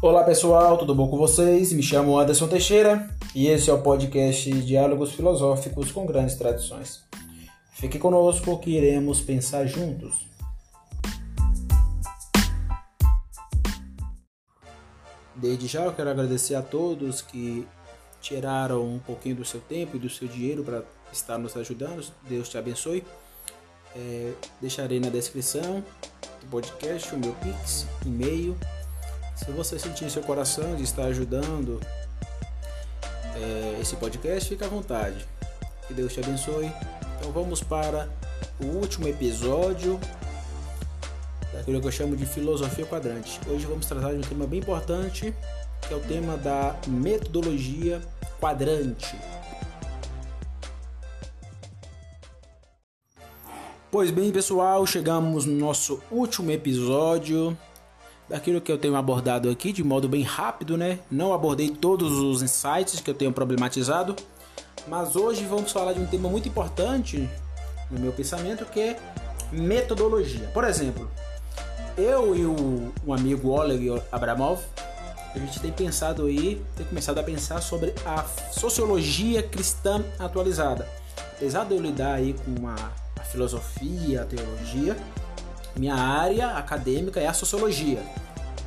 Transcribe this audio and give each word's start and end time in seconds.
Olá 0.00 0.22
pessoal, 0.22 0.78
tudo 0.78 0.94
bom 0.94 1.08
com 1.08 1.18
vocês? 1.18 1.72
Me 1.72 1.82
chamo 1.82 2.16
Anderson 2.16 2.46
Teixeira 2.46 3.10
e 3.34 3.48
esse 3.48 3.68
é 3.68 3.72
o 3.72 3.82
podcast 3.82 4.48
Diálogos 4.62 5.10
Filosóficos 5.10 5.90
com 5.90 6.06
Grandes 6.06 6.36
Tradições. 6.36 7.02
Fique 7.72 7.98
conosco 7.98 8.56
que 8.60 8.76
iremos 8.76 9.20
pensar 9.20 9.66
juntos. 9.66 10.24
Desde 15.34 15.66
já 15.66 15.82
eu 15.82 15.92
quero 15.92 16.10
agradecer 16.10 16.54
a 16.54 16.62
todos 16.62 17.20
que 17.20 17.66
tiraram 18.20 18.86
um 18.86 19.00
pouquinho 19.00 19.34
do 19.34 19.44
seu 19.44 19.60
tempo 19.60 19.96
e 19.96 19.98
do 19.98 20.08
seu 20.08 20.28
dinheiro 20.28 20.62
para 20.62 20.84
estar 21.12 21.38
nos 21.38 21.56
ajudando. 21.56 22.06
Deus 22.28 22.48
te 22.48 22.56
abençoe. 22.56 23.04
É, 23.96 24.32
deixarei 24.60 25.00
na 25.00 25.08
descrição 25.08 25.82
do 26.40 26.46
podcast 26.48 27.12
o 27.12 27.18
meu 27.18 27.32
Pix, 27.42 27.84
e-mail 28.06 28.56
se 29.38 29.52
você 29.52 29.78
sentir 29.78 30.04
em 30.04 30.10
seu 30.10 30.22
coração 30.22 30.74
de 30.74 30.82
estar 30.82 31.04
ajudando 31.04 31.80
é, 33.36 33.78
esse 33.80 33.94
podcast, 33.96 34.48
fique 34.48 34.64
à 34.64 34.68
vontade. 34.68 35.26
Que 35.86 35.94
Deus 35.94 36.12
te 36.12 36.20
abençoe. 36.20 36.70
Então 37.18 37.30
vamos 37.32 37.62
para 37.62 38.08
o 38.60 38.66
último 38.66 39.06
episódio 39.06 39.98
daquilo 41.52 41.80
que 41.80 41.86
eu 41.86 41.92
chamo 41.92 42.16
de 42.16 42.26
filosofia 42.26 42.84
quadrante. 42.84 43.40
Hoje 43.48 43.64
vamos 43.64 43.86
tratar 43.86 44.10
de 44.12 44.18
um 44.18 44.22
tema 44.22 44.46
bem 44.46 44.58
importante, 44.58 45.32
que 45.86 45.94
é 45.94 45.96
o 45.96 46.00
tema 46.00 46.36
da 46.36 46.76
metodologia 46.86 48.02
quadrante. 48.40 49.16
Pois 53.90 54.10
bem, 54.10 54.30
pessoal, 54.30 54.84
chegamos 54.84 55.46
no 55.46 55.54
nosso 55.54 56.02
último 56.10 56.50
episódio 56.50 57.56
daquilo 58.28 58.60
que 58.60 58.70
eu 58.70 58.78
tenho 58.78 58.96
abordado 58.96 59.48
aqui 59.48 59.72
de 59.72 59.82
modo 59.82 60.08
bem 60.08 60.22
rápido, 60.22 60.76
né? 60.76 60.98
Não 61.10 61.32
abordei 61.32 61.70
todos 61.70 62.12
os 62.12 62.42
insights 62.42 63.00
que 63.00 63.10
eu 63.10 63.14
tenho 63.14 63.32
problematizado, 63.32 64.14
mas 64.86 65.16
hoje 65.16 65.44
vamos 65.44 65.72
falar 65.72 65.92
de 65.92 66.00
um 66.00 66.06
tema 66.06 66.28
muito 66.28 66.48
importante 66.48 67.28
no 67.90 67.98
meu 67.98 68.12
pensamento 68.12 68.64
que 68.66 68.80
é 68.80 69.00
metodologia. 69.50 70.46
Por 70.52 70.64
exemplo, 70.64 71.10
eu 71.96 72.36
e 72.36 72.44
o, 72.44 72.92
um 73.06 73.12
amigo 73.12 73.48
Oleg 73.50 74.02
Abramov, 74.12 74.60
a 75.34 75.38
gente 75.38 75.60
tem 75.60 75.72
pensado 75.72 76.26
aí, 76.26 76.62
tem 76.76 76.86
começado 76.86 77.18
a 77.18 77.22
pensar 77.22 77.60
sobre 77.60 77.94
a 78.04 78.24
sociologia 78.52 79.42
cristã 79.42 80.04
atualizada. 80.18 80.88
Apesar 81.36 81.64
de 81.64 81.74
eu 81.74 81.80
lidar 81.80 82.14
aí 82.14 82.34
com 82.34 82.66
a, 82.66 82.74
a 83.18 83.24
filosofia, 83.24 84.22
a 84.22 84.24
teologia, 84.24 84.96
minha 85.78 85.94
área 85.94 86.50
acadêmica 86.56 87.20
é 87.20 87.26
a 87.26 87.32
sociologia. 87.32 88.02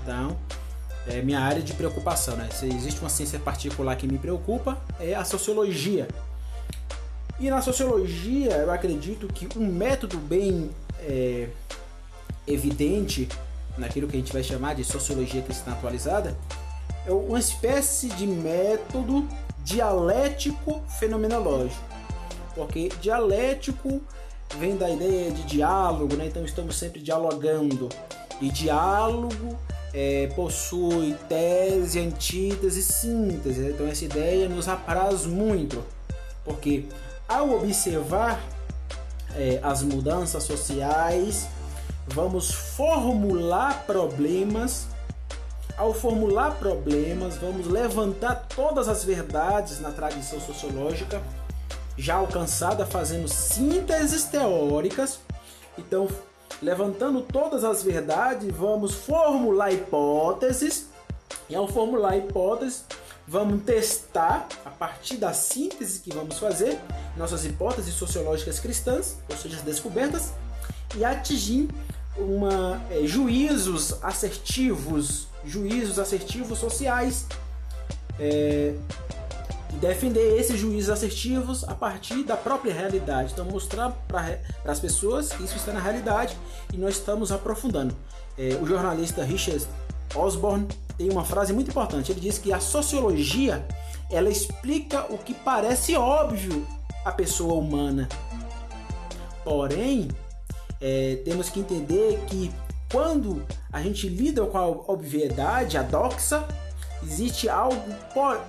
Então, 0.01 0.37
é 1.07 1.21
minha 1.21 1.39
área 1.39 1.61
de 1.61 1.73
preocupação, 1.73 2.35
né? 2.35 2.49
Se 2.51 2.65
existe 2.67 2.99
uma 3.01 3.09
ciência 3.09 3.39
particular 3.39 3.95
que 3.95 4.07
me 4.07 4.17
preocupa, 4.17 4.77
é 4.99 5.13
a 5.13 5.25
sociologia. 5.25 6.07
E 7.39 7.49
na 7.49 7.61
sociologia, 7.61 8.51
eu 8.51 8.71
acredito 8.71 9.27
que 9.27 9.47
um 9.57 9.65
método 9.65 10.17
bem 10.17 10.69
é, 10.99 11.49
evidente, 12.47 13.27
naquilo 13.77 14.07
que 14.07 14.15
a 14.15 14.19
gente 14.19 14.31
vai 14.31 14.43
chamar 14.43 14.75
de 14.75 14.83
sociologia 14.83 15.41
cristã 15.41 15.71
atualizada, 15.71 16.37
é 17.05 17.11
uma 17.11 17.39
espécie 17.39 18.09
de 18.09 18.27
método 18.27 19.27
dialético 19.63 20.81
fenomenológico. 20.99 21.81
Porque 22.53 22.89
dialético 23.01 24.01
vem 24.57 24.75
da 24.77 24.89
ideia 24.89 25.31
de 25.31 25.43
diálogo, 25.43 26.15
né? 26.15 26.27
então 26.27 26.43
estamos 26.43 26.77
sempre 26.77 27.01
dialogando. 27.01 27.89
E 28.39 28.49
diálogo 28.49 29.57
é, 29.93 30.27
possui 30.35 31.15
tese, 31.27 31.99
antítese 31.99 32.81
síntese. 32.81 33.69
Então 33.69 33.87
essa 33.87 34.05
ideia 34.05 34.49
nos 34.49 34.67
apraz 34.67 35.25
muito, 35.25 35.83
porque 36.43 36.85
ao 37.27 37.51
observar 37.51 38.41
é, 39.35 39.59
as 39.63 39.81
mudanças 39.83 40.43
sociais, 40.43 41.47
vamos 42.07 42.51
formular 42.51 43.85
problemas. 43.85 44.87
Ao 45.77 45.93
formular 45.93 46.55
problemas, 46.55 47.37
vamos 47.37 47.65
levantar 47.65 48.47
todas 48.53 48.87
as 48.87 49.03
verdades 49.03 49.79
na 49.79 49.89
tradição 49.89 50.39
sociológica 50.39 51.21
já 51.97 52.15
alcançada 52.15 52.85
fazendo 52.85 53.27
sínteses 53.27 54.23
teóricas. 54.23 55.19
Então, 55.77 56.07
levantando 56.61 57.21
todas 57.21 57.63
as 57.63 57.83
verdades, 57.83 58.49
vamos 58.51 58.93
formular 58.93 59.71
hipóteses. 59.71 60.89
E 61.49 61.55
ao 61.55 61.67
formular 61.67 62.17
hipóteses, 62.17 62.85
vamos 63.27 63.63
testar 63.63 64.47
a 64.65 64.69
partir 64.69 65.17
da 65.17 65.33
síntese 65.33 65.99
que 65.99 66.13
vamos 66.13 66.37
fazer 66.37 66.79
nossas 67.15 67.45
hipóteses 67.45 67.93
sociológicas 67.93 68.59
cristãs, 68.59 69.17
ou 69.29 69.37
seja, 69.37 69.57
as 69.57 69.61
descobertas, 69.61 70.33
e 70.95 71.05
atingir 71.05 71.69
uma, 72.17 72.81
é, 72.89 73.05
juízos 73.05 74.03
assertivos, 74.03 75.27
juízos 75.45 75.99
assertivos 75.99 76.59
sociais. 76.59 77.25
É, 78.19 78.75
defender 79.75 80.37
esses 80.39 80.59
juízes 80.59 80.89
assertivos 80.89 81.63
a 81.63 81.73
partir 81.73 82.23
da 82.23 82.35
própria 82.35 82.73
realidade. 82.73 83.33
Então, 83.33 83.45
mostrar 83.45 83.89
para 84.07 84.39
as 84.65 84.79
pessoas 84.79 85.31
que 85.31 85.43
isso 85.43 85.55
está 85.55 85.71
na 85.71 85.79
realidade 85.79 86.35
e 86.73 86.77
nós 86.77 86.97
estamos 86.97 87.31
aprofundando. 87.31 87.95
É, 88.37 88.57
o 88.61 88.65
jornalista 88.65 89.23
Richard 89.23 89.65
Osborne 90.15 90.67
tem 90.97 91.09
uma 91.09 91.23
frase 91.23 91.53
muito 91.53 91.69
importante. 91.69 92.11
Ele 92.11 92.19
diz 92.21 92.37
que 92.37 92.51
a 92.51 92.59
sociologia 92.59 93.65
ela 94.09 94.29
explica 94.29 95.05
o 95.09 95.17
que 95.17 95.33
parece 95.33 95.95
óbvio 95.95 96.67
à 97.05 97.11
pessoa 97.11 97.53
humana. 97.53 98.07
Porém, 99.43 100.09
é, 100.79 101.21
temos 101.23 101.49
que 101.49 101.59
entender 101.59 102.19
que 102.27 102.51
quando 102.91 103.45
a 103.71 103.81
gente 103.81 104.07
lida 104.09 104.45
com 104.45 104.57
a 104.57 104.67
obviedade, 104.67 105.77
a 105.77 105.81
doxa, 105.81 106.45
existe 107.03 107.49
algo 107.49 107.81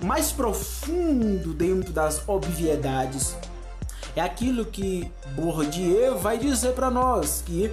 mais 0.01 0.31
profundo 0.31 1.53
dentro 1.53 1.91
das 1.91 2.27
obviedades. 2.27 3.35
É 4.15 4.21
aquilo 4.21 4.65
que 4.65 5.11
Bourdieu 5.35 6.17
vai 6.19 6.37
dizer 6.37 6.73
para 6.73 6.91
nós, 6.91 7.43
que 7.45 7.71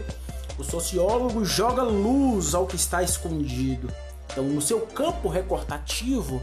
o 0.59 0.65
sociólogo 0.65 1.45
joga 1.45 1.83
luz 1.83 2.55
ao 2.55 2.67
que 2.67 2.77
está 2.77 3.03
escondido. 3.03 3.93
Então, 4.31 4.45
no 4.45 4.61
seu 4.61 4.81
campo 4.81 5.29
recortativo, 5.29 6.41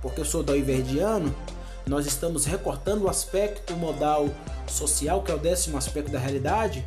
porque 0.00 0.20
eu 0.20 0.24
sou 0.24 0.42
doiverdiano, 0.42 1.34
nós 1.86 2.06
estamos 2.06 2.44
recortando 2.44 3.04
o 3.04 3.08
aspecto 3.08 3.74
modal 3.74 4.28
social, 4.66 5.22
que 5.22 5.30
é 5.30 5.34
o 5.34 5.38
décimo 5.38 5.78
aspecto 5.78 6.10
da 6.10 6.18
realidade. 6.18 6.84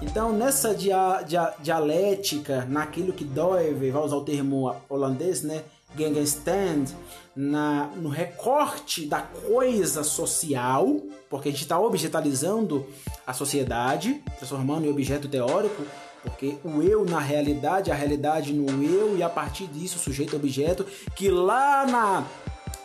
Então, 0.00 0.32
nessa 0.32 0.74
dia, 0.74 1.22
dia, 1.22 1.52
dialética, 1.60 2.64
naquilo 2.64 3.12
que 3.12 3.24
Doiver, 3.24 3.92
vai 3.92 4.02
usar 4.02 4.16
o 4.16 4.24
termo 4.24 4.74
holandês, 4.88 5.42
né? 5.42 5.62
Gegenstand 5.96 6.94
na, 7.34 7.90
no 7.96 8.08
recorte 8.08 9.06
da 9.06 9.20
coisa 9.20 10.02
social, 10.02 11.00
porque 11.30 11.48
a 11.48 11.52
gente 11.52 11.62
está 11.62 11.78
objetalizando 11.78 12.86
a 13.26 13.32
sociedade, 13.32 14.22
transformando 14.38 14.86
em 14.86 14.90
objeto 14.90 15.28
teórico, 15.28 15.82
porque 16.22 16.56
o 16.64 16.82
eu 16.82 17.04
na 17.04 17.20
realidade, 17.20 17.90
a 17.90 17.94
realidade 17.94 18.52
no 18.52 18.82
eu, 18.82 19.16
e 19.16 19.22
a 19.22 19.28
partir 19.28 19.66
disso, 19.68 19.98
sujeito-objeto, 19.98 20.84
que 21.14 21.30
lá 21.30 21.86
na 21.86 22.26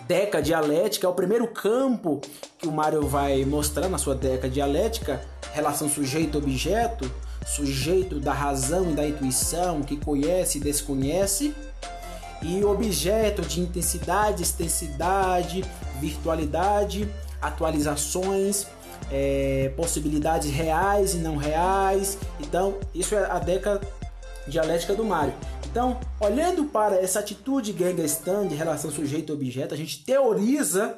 deca 0.08 0.42
dialética 0.42 1.08
é 1.08 1.10
o 1.10 1.14
primeiro 1.14 1.48
campo 1.48 2.22
que 2.58 2.68
o 2.68 2.72
Mário 2.72 3.08
vai 3.08 3.44
mostrar 3.46 3.90
na 3.90 3.98
sua 3.98 4.16
deca 4.16 4.50
dialética, 4.50 5.26
relação 5.52 5.90
sujeito-objeto, 5.90 7.10
sujeito 7.46 8.20
da 8.20 8.34
razão 8.34 8.92
e 8.92 8.94
da 8.94 9.08
intuição, 9.08 9.82
que 9.82 9.98
conhece 9.98 10.58
e 10.58 10.62
desconhece 10.62 11.54
e 12.44 12.64
objeto 12.64 13.42
de 13.42 13.62
intensidade, 13.62 14.44
extensidade, 14.44 15.64
virtualidade, 16.00 17.08
atualizações, 17.42 18.68
é, 19.12 19.72
possibilidades 19.76 20.52
reais 20.52 21.14
e 21.14 21.18
não 21.18 21.38
reais. 21.38 22.18
Então, 22.40 22.78
isso 22.94 23.16
é 23.16 23.26
a 23.26 23.40
década 23.40 23.82
dialética 24.48 24.94
do 24.94 25.04
Mário. 25.06 25.34
Então, 25.66 26.00
olhando 26.20 26.66
para 26.66 26.96
essa 27.02 27.20
atitude 27.20 27.74
Stand 28.06 28.48
de 28.48 28.56
relação 28.56 28.92
sujeito-objeto, 28.92 29.74
a 29.74 29.78
gente 29.78 30.04
teoriza 30.04 30.98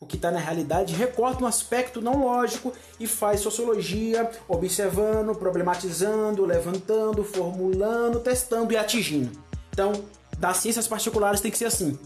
o 0.00 0.06
que 0.06 0.16
está 0.16 0.30
na 0.30 0.38
realidade, 0.38 0.94
recorta 0.94 1.42
um 1.42 1.46
aspecto 1.46 2.02
não 2.02 2.26
lógico 2.26 2.72
e 3.00 3.06
faz 3.06 3.40
sociologia, 3.40 4.30
observando, 4.46 5.34
problematizando, 5.34 6.44
levantando, 6.44 7.24
formulando, 7.24 8.20
testando 8.20 8.72
e 8.72 8.76
atingindo. 8.76 9.30
Então, 9.70 9.92
das 10.38 10.58
ciências 10.58 10.88
particulares 10.88 11.40
tem 11.40 11.50
que 11.50 11.58
ser 11.58 11.66
assim. 11.66 11.98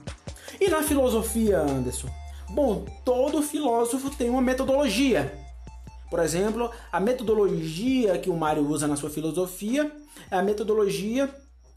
E 0.60 0.68
na 0.68 0.82
filosofia, 0.82 1.60
Anderson? 1.60 2.08
Bom, 2.50 2.86
todo 3.04 3.42
filósofo 3.42 4.10
tem 4.10 4.30
uma 4.30 4.40
metodologia. 4.42 5.32
Por 6.10 6.20
exemplo, 6.20 6.70
a 6.90 6.98
metodologia 6.98 8.18
que 8.18 8.30
o 8.30 8.36
Mário 8.36 8.66
usa 8.66 8.86
na 8.86 8.96
sua 8.96 9.10
filosofia 9.10 9.92
é 10.30 10.36
a 10.36 10.42
metodologia 10.42 11.28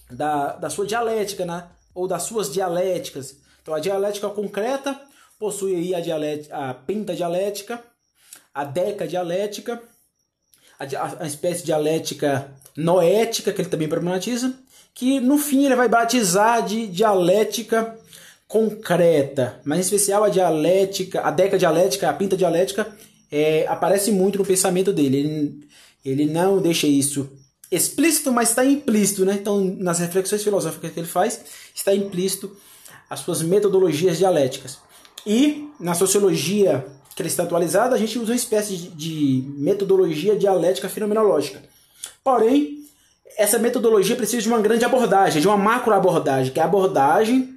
da, 0.10 0.54
da 0.54 0.70
sua 0.70 0.86
dialética, 0.86 1.46
né? 1.46 1.68
ou 1.94 2.08
das 2.08 2.24
suas 2.24 2.52
dialéticas. 2.52 3.36
Então 3.62 3.74
a 3.74 3.80
dialética 3.80 4.30
concreta 4.30 5.00
possui 5.38 5.76
aí 5.76 5.96
a, 5.96 6.00
dialética, 6.00 6.56
a 6.56 6.74
pentadialética, 6.74 7.84
a 8.54 8.62
a, 10.84 11.24
a 11.24 11.28
espécie 11.28 11.66
dialética 11.66 12.54
noética, 12.76 13.52
que 13.52 13.62
ele 13.62 13.70
também 13.70 13.88
problematiza, 13.88 14.54
que 14.94 15.20
no 15.20 15.38
fim 15.38 15.66
ele 15.66 15.76
vai 15.76 15.88
batizar 15.88 16.66
de 16.66 16.88
dialética 16.88 17.96
concreta, 18.48 19.60
mas 19.64 19.80
em 19.80 19.82
especial 19.82 20.24
a 20.24 20.30
dialética, 20.30 21.22
a 21.22 21.32
deca 21.32 21.58
dialética, 21.58 22.10
a 22.10 22.14
pinta 22.14 22.36
dialética, 22.36 22.88
é, 23.32 23.66
aparece 23.68 24.12
muito 24.12 24.38
no 24.40 24.46
pensamento 24.46 24.92
dele. 24.92 25.18
Ele, 25.18 25.68
ele 26.04 26.26
não 26.26 26.62
deixa 26.62 26.86
isso 26.86 27.30
explícito, 27.72 28.34
mas 28.34 28.50
está 28.50 28.66
implícito, 28.66 29.26
né? 29.26 29.38
Então, 29.40 29.64
nas 29.80 30.00
reflexões 30.00 30.44
filosóficas 30.44 30.92
que 30.92 31.00
ele 31.00 31.08
faz, 31.08 31.42
está 31.74 31.96
implícito 31.96 32.54
as 33.10 33.22
suas 33.22 33.42
metodologias 33.42 34.18
dialéticas. 34.18 34.78
E 35.26 35.70
na 35.80 35.94
sociologia 35.94 36.86
cristã 37.16 37.44
atualizada, 37.44 37.96
a 37.96 37.98
gente 37.98 38.20
usa 38.20 38.32
uma 38.32 38.36
espécie 38.36 38.76
de 38.76 39.46
metodologia 39.58 40.36
dialética 40.36 40.90
fenomenológica. 40.90 41.62
Porém, 42.24 42.86
essa 43.38 43.58
metodologia 43.58 44.16
precisa 44.16 44.42
de 44.42 44.48
uma 44.48 44.60
grande 44.60 44.86
abordagem, 44.86 45.42
de 45.42 45.48
uma 45.48 45.58
macro 45.58 45.94
abordagem, 45.94 46.54
que 46.54 46.60
é 46.60 46.64
a 46.64 46.66
abordagem 46.66 47.56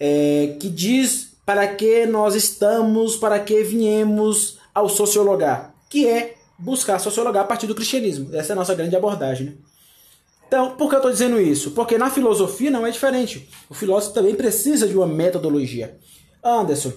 é, 0.00 0.56
que 0.60 0.68
diz 0.68 1.32
para 1.44 1.66
que 1.66 2.06
nós 2.06 2.34
estamos, 2.34 3.16
para 3.16 3.40
que 3.40 3.62
viemos 3.62 4.58
ao 4.74 4.88
sociologar, 4.88 5.74
que 5.88 6.06
é 6.06 6.36
buscar 6.58 6.98
sociologar 6.98 7.44
a 7.44 7.46
partir 7.46 7.66
do 7.66 7.74
cristianismo. 7.74 8.34
Essa 8.34 8.52
é 8.52 8.54
a 8.54 8.56
nossa 8.56 8.74
grande 8.74 8.96
abordagem. 8.96 9.46
Né? 9.46 9.52
Então, 10.46 10.76
por 10.76 10.88
que 10.88 10.94
eu 10.94 10.98
estou 10.98 11.12
dizendo 11.12 11.40
isso? 11.40 11.72
Porque 11.72 11.98
na 11.98 12.10
filosofia 12.10 12.70
não 12.70 12.86
é 12.86 12.90
diferente. 12.90 13.48
O 13.68 13.74
filósofo 13.74 14.14
também 14.14 14.34
precisa 14.34 14.88
de 14.88 14.96
uma 14.96 15.06
metodologia. 15.06 15.98
Anderson, 16.42 16.92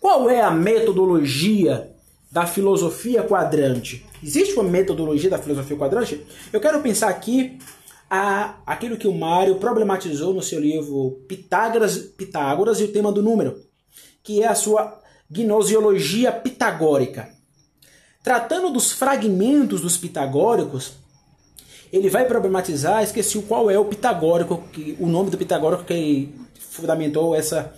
qual 0.00 0.30
é 0.30 0.40
a 0.40 0.50
metodologia 0.50 1.90
da 2.30 2.46
filosofia 2.46 3.22
quadrante? 3.22 4.04
Existe 4.22 4.54
uma 4.54 4.64
metodologia 4.64 5.30
da 5.30 5.38
filosofia 5.38 5.76
quadrante? 5.76 6.24
Eu 6.52 6.60
quero 6.60 6.80
pensar 6.80 7.08
aqui 7.08 7.58
a, 8.10 8.56
aquilo 8.66 8.96
que 8.96 9.08
o 9.08 9.14
Mário 9.14 9.56
problematizou 9.56 10.32
no 10.32 10.42
seu 10.42 10.60
livro 10.60 11.22
Pitágoras, 11.28 11.98
Pitágoras 11.98 12.80
e 12.80 12.84
o 12.84 12.92
tema 12.92 13.12
do 13.12 13.22
número, 13.22 13.62
que 14.22 14.42
é 14.42 14.46
a 14.46 14.54
sua 14.54 15.00
gnosiologia 15.30 16.32
pitagórica. 16.32 17.28
Tratando 18.22 18.70
dos 18.70 18.92
fragmentos 18.92 19.80
dos 19.80 19.96
pitagóricos, 19.96 20.92
ele 21.92 22.10
vai 22.10 22.26
problematizar, 22.26 23.02
esqueci 23.02 23.40
qual 23.42 23.70
é 23.70 23.78
o 23.78 23.84
pitagórico, 23.84 24.62
o 24.98 25.06
nome 25.06 25.30
do 25.30 25.38
pitagórico 25.38 25.84
que 25.84 26.34
fundamentou 26.58 27.34
essa, 27.34 27.74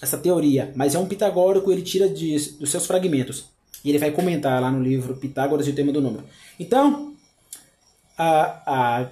essa 0.00 0.18
teoria, 0.18 0.72
mas 0.74 0.94
é 0.94 0.98
um 0.98 1.06
pitagórico, 1.06 1.70
ele 1.70 1.82
tira 1.82 2.08
de, 2.08 2.36
dos 2.58 2.70
seus 2.70 2.86
fragmentos. 2.86 3.46
E 3.84 3.88
ele 3.88 3.98
vai 3.98 4.10
comentar 4.10 4.60
lá 4.60 4.70
no 4.70 4.82
livro 4.82 5.16
Pitágoras 5.16 5.66
e 5.66 5.70
o 5.70 5.74
tema 5.74 5.92
do 5.92 6.00
número. 6.00 6.24
Então, 6.58 7.14
a, 8.16 8.62
a 8.66 9.08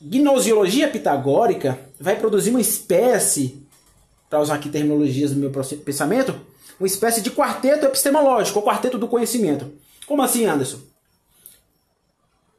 gnosiologia 0.00 0.88
pitagórica 0.88 1.78
vai 2.00 2.16
produzir 2.16 2.50
uma 2.50 2.60
espécie, 2.60 3.62
para 4.28 4.40
usar 4.40 4.54
aqui 4.54 4.68
terminologias 4.68 5.32
do 5.32 5.36
meu 5.38 5.50
pensamento, 5.50 6.34
uma 6.78 6.86
espécie 6.86 7.20
de 7.20 7.30
quarteto 7.30 7.86
epistemológico, 7.86 8.58
ou 8.58 8.64
quarteto 8.64 8.98
do 8.98 9.08
conhecimento. 9.08 9.72
Como 10.06 10.22
assim, 10.22 10.46
Anderson? 10.46 10.78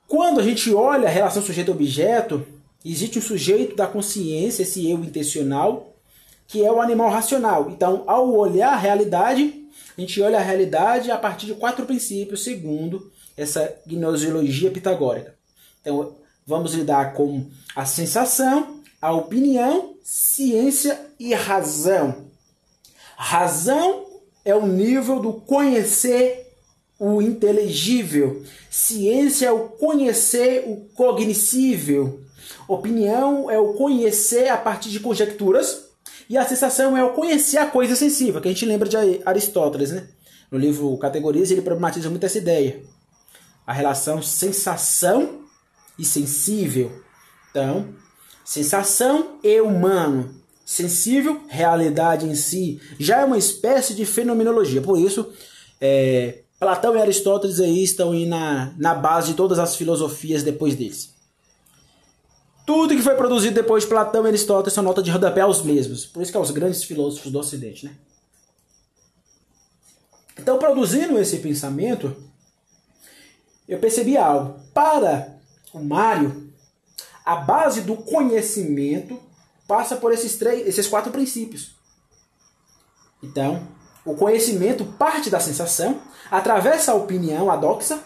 Quando 0.07 0.39
a 0.39 0.43
gente 0.43 0.73
olha 0.73 1.07
a 1.07 1.11
relação 1.11 1.41
sujeito-objeto, 1.41 2.45
existe 2.83 3.19
um 3.19 3.21
sujeito 3.21 3.75
da 3.75 3.87
consciência, 3.87 4.61
esse 4.61 4.89
eu 4.89 4.99
intencional, 4.99 5.93
que 6.47 6.63
é 6.63 6.71
o 6.71 6.79
animal 6.79 7.09
racional. 7.09 7.69
Então, 7.69 8.03
ao 8.05 8.31
olhar 8.33 8.73
a 8.73 8.77
realidade, 8.77 9.64
a 9.97 10.01
gente 10.01 10.21
olha 10.21 10.37
a 10.37 10.41
realidade 10.41 11.09
a 11.11 11.17
partir 11.17 11.45
de 11.45 11.55
quatro 11.55 11.85
princípios, 11.85 12.43
segundo 12.43 13.11
essa 13.37 13.75
gnosiologia 13.85 14.71
pitagórica. 14.71 15.35
Então, 15.81 16.15
vamos 16.45 16.73
lidar 16.73 17.13
com 17.13 17.45
a 17.75 17.85
sensação, 17.85 18.81
a 19.01 19.11
opinião, 19.11 19.95
ciência 20.03 20.99
e 21.19 21.33
razão. 21.33 22.25
Razão 23.15 24.05
é 24.43 24.53
o 24.55 24.67
nível 24.67 25.19
do 25.19 25.33
conhecer 25.33 26.45
o 26.99 27.21
inteligível. 27.21 28.43
Ciência 28.69 29.47
é 29.47 29.51
o 29.51 29.69
conhecer 29.69 30.63
o 30.67 30.85
cognoscível. 30.93 32.21
Opinião 32.67 33.49
é 33.49 33.59
o 33.59 33.73
conhecer 33.73 34.49
a 34.49 34.57
partir 34.57 34.89
de 34.89 34.99
conjecturas. 34.99 35.84
E 36.29 36.37
a 36.37 36.45
sensação 36.45 36.97
é 36.97 37.03
o 37.03 37.13
conhecer 37.13 37.57
a 37.57 37.67
coisa 37.67 37.95
sensível, 37.95 38.41
que 38.41 38.47
a 38.47 38.51
gente 38.51 38.65
lembra 38.65 38.89
de 38.89 38.97
Aristóteles, 39.25 39.91
né? 39.91 40.07
No 40.51 40.57
livro 40.57 40.97
Categorias, 40.97 41.51
ele 41.51 41.61
problematiza 41.61 42.09
muito 42.09 42.25
essa 42.25 42.37
ideia. 42.37 42.81
A 43.65 43.73
relação 43.73 44.21
sensação 44.21 45.41
e 45.97 46.05
sensível. 46.05 46.91
Então, 47.49 47.89
sensação 48.43 49.39
e 49.43 49.59
humano. 49.61 50.35
Sensível, 50.65 51.41
realidade 51.47 52.25
em 52.25 52.35
si. 52.35 52.79
Já 52.99 53.21
é 53.21 53.25
uma 53.25 53.37
espécie 53.37 53.93
de 53.93 54.05
fenomenologia. 54.05 54.81
Por 54.81 54.99
isso, 54.99 55.31
é, 55.79 56.39
Platão 56.59 56.95
e 56.95 57.01
Aristóteles 57.01 57.59
aí 57.59 57.83
estão 57.83 58.11
aí 58.11 58.25
na, 58.25 58.73
na 58.77 58.95
base 58.95 59.29
de 59.29 59.33
todas 59.35 59.59
as 59.59 59.75
filosofias 59.75 60.41
depois 60.41 60.75
deles. 60.75 61.14
Tudo 62.65 62.95
que 62.95 63.01
foi 63.01 63.15
produzido 63.15 63.55
depois 63.55 63.83
de 63.83 63.89
Platão 63.89 64.25
e 64.25 64.27
Aristóteles 64.27 64.73
são 64.73 64.83
nota 64.83 65.03
de 65.03 65.11
rodapé 65.11 65.41
aos 65.41 65.61
mesmos. 65.61 66.05
Por 66.05 66.23
isso 66.23 66.31
que 66.31 66.37
é 66.37 66.41
os 66.41 66.51
grandes 66.51 66.83
filósofos 66.83 67.31
do 67.31 67.39
Ocidente, 67.39 67.85
né? 67.85 67.95
Então, 70.37 70.57
produzindo 70.57 71.19
esse 71.19 71.37
pensamento, 71.39 72.15
eu 73.67 73.79
percebi 73.79 74.17
algo. 74.17 74.59
Para 74.73 75.39
o 75.73 75.79
Mário, 75.79 76.51
a 77.23 77.35
base 77.35 77.81
do 77.81 77.95
conhecimento 77.95 79.19
passa 79.67 79.95
por 79.95 80.11
esses, 80.11 80.35
três, 80.35 80.67
esses 80.67 80.87
quatro 80.87 81.11
princípios. 81.11 81.75
Então, 83.21 83.67
o 84.03 84.15
conhecimento 84.15 84.85
parte 84.85 85.29
da 85.29 85.39
sensação, 85.39 86.01
atravessa 86.29 86.91
a 86.91 86.95
opinião, 86.95 87.49
a 87.49 87.55
doxa, 87.55 87.99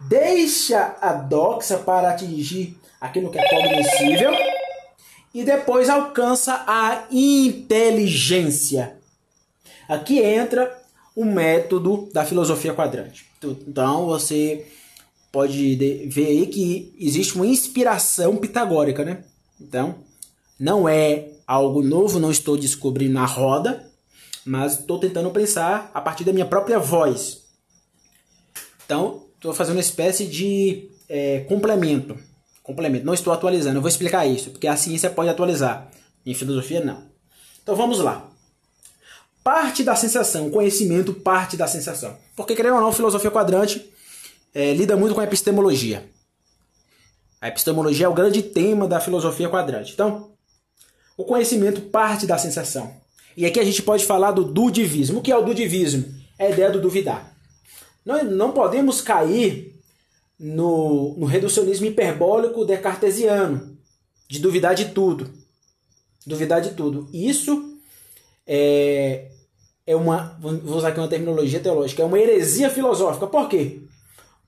deixa 0.00 0.96
a 1.00 1.12
doxa 1.12 1.78
para 1.78 2.10
atingir 2.10 2.80
aquilo 3.00 3.30
que 3.30 3.38
é 3.38 3.48
cognoscível 3.48 4.32
e 5.34 5.44
depois 5.44 5.88
alcança 5.88 6.64
a 6.66 7.06
inteligência. 7.10 8.96
Aqui 9.88 10.20
entra 10.20 10.76
o 11.14 11.24
método 11.24 12.08
da 12.12 12.24
filosofia 12.24 12.74
quadrante. 12.74 13.26
Então 13.42 14.06
você 14.06 14.66
pode 15.30 15.76
ver 16.06 16.26
aí 16.26 16.46
que 16.46 16.94
existe 16.98 17.34
uma 17.34 17.46
inspiração 17.46 18.36
pitagórica, 18.36 19.04
né? 19.04 19.24
Então, 19.60 19.96
não 20.58 20.88
é 20.88 21.28
algo 21.46 21.82
novo, 21.82 22.18
não 22.18 22.30
estou 22.30 22.56
descobrindo 22.56 23.18
a 23.18 23.24
roda, 23.24 23.88
mas 24.44 24.78
estou 24.78 24.98
tentando 24.98 25.30
pensar 25.30 25.90
a 25.92 26.00
partir 26.00 26.24
da 26.24 26.32
minha 26.32 26.46
própria 26.46 26.78
voz. 26.78 27.42
Então, 28.84 29.26
estou 29.34 29.52
fazendo 29.52 29.76
uma 29.76 29.80
espécie 29.80 30.26
de 30.26 30.88
é, 31.08 31.40
complemento. 31.40 32.18
Complemento. 32.68 33.06
Não 33.06 33.14
estou 33.14 33.32
atualizando. 33.32 33.78
Eu 33.78 33.80
vou 33.80 33.88
explicar 33.88 34.26
isso, 34.26 34.50
porque 34.50 34.66
a 34.66 34.76
ciência 34.76 35.08
pode 35.08 35.30
atualizar. 35.30 35.88
Em 36.26 36.34
filosofia, 36.34 36.84
não. 36.84 37.02
Então, 37.62 37.74
vamos 37.74 37.98
lá. 37.98 38.28
Parte 39.42 39.82
da 39.82 39.96
sensação, 39.96 40.50
conhecimento 40.50 41.14
parte 41.14 41.56
da 41.56 41.66
sensação. 41.66 42.18
Porque, 42.36 42.54
querendo 42.54 42.74
ou 42.74 42.82
não, 42.82 42.92
filosofia 42.92 43.30
quadrante 43.30 43.90
é, 44.54 44.74
lida 44.74 44.98
muito 44.98 45.14
com 45.14 45.20
a 45.22 45.24
epistemologia. 45.24 46.10
A 47.40 47.48
epistemologia 47.48 48.04
é 48.04 48.08
o 48.10 48.12
grande 48.12 48.42
tema 48.42 48.86
da 48.86 49.00
filosofia 49.00 49.48
quadrante. 49.48 49.94
Então, 49.94 50.32
o 51.16 51.24
conhecimento 51.24 51.80
parte 51.80 52.26
da 52.26 52.36
sensação. 52.36 52.94
E 53.34 53.46
aqui 53.46 53.58
a 53.58 53.64
gente 53.64 53.80
pode 53.80 54.04
falar 54.04 54.32
do 54.32 54.44
dudivismo. 54.44 55.20
O 55.20 55.22
que 55.22 55.32
é 55.32 55.36
o 55.38 55.42
dudivismo? 55.42 56.04
É 56.38 56.48
a 56.48 56.50
ideia 56.50 56.70
do 56.70 56.82
duvidar. 56.82 57.34
Nós 58.04 58.30
não 58.30 58.52
podemos 58.52 59.00
cair 59.00 59.77
no, 60.38 61.14
no 61.16 61.26
reducionismo 61.26 61.86
hiperbólico 61.86 62.64
descartesiano, 62.64 63.76
de 64.28 64.38
duvidar 64.38 64.74
de 64.74 64.86
tudo. 64.86 65.30
Duvidar 66.26 66.60
de 66.60 66.72
tudo. 66.72 67.08
Isso 67.12 67.78
é, 68.46 69.30
é 69.86 69.96
uma, 69.96 70.36
vou 70.40 70.76
usar 70.76 70.88
aqui 70.88 71.00
uma 71.00 71.08
terminologia 71.08 71.60
teológica, 71.60 72.02
é 72.02 72.06
uma 72.06 72.18
heresia 72.18 72.70
filosófica. 72.70 73.26
Por 73.26 73.48
quê? 73.48 73.80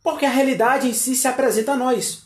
Porque 0.02 0.26
a 0.26 0.30
realidade 0.30 0.88
em 0.88 0.92
si 0.92 1.16
se 1.16 1.26
apresenta 1.26 1.72
a 1.72 1.76
nós. 1.76 2.22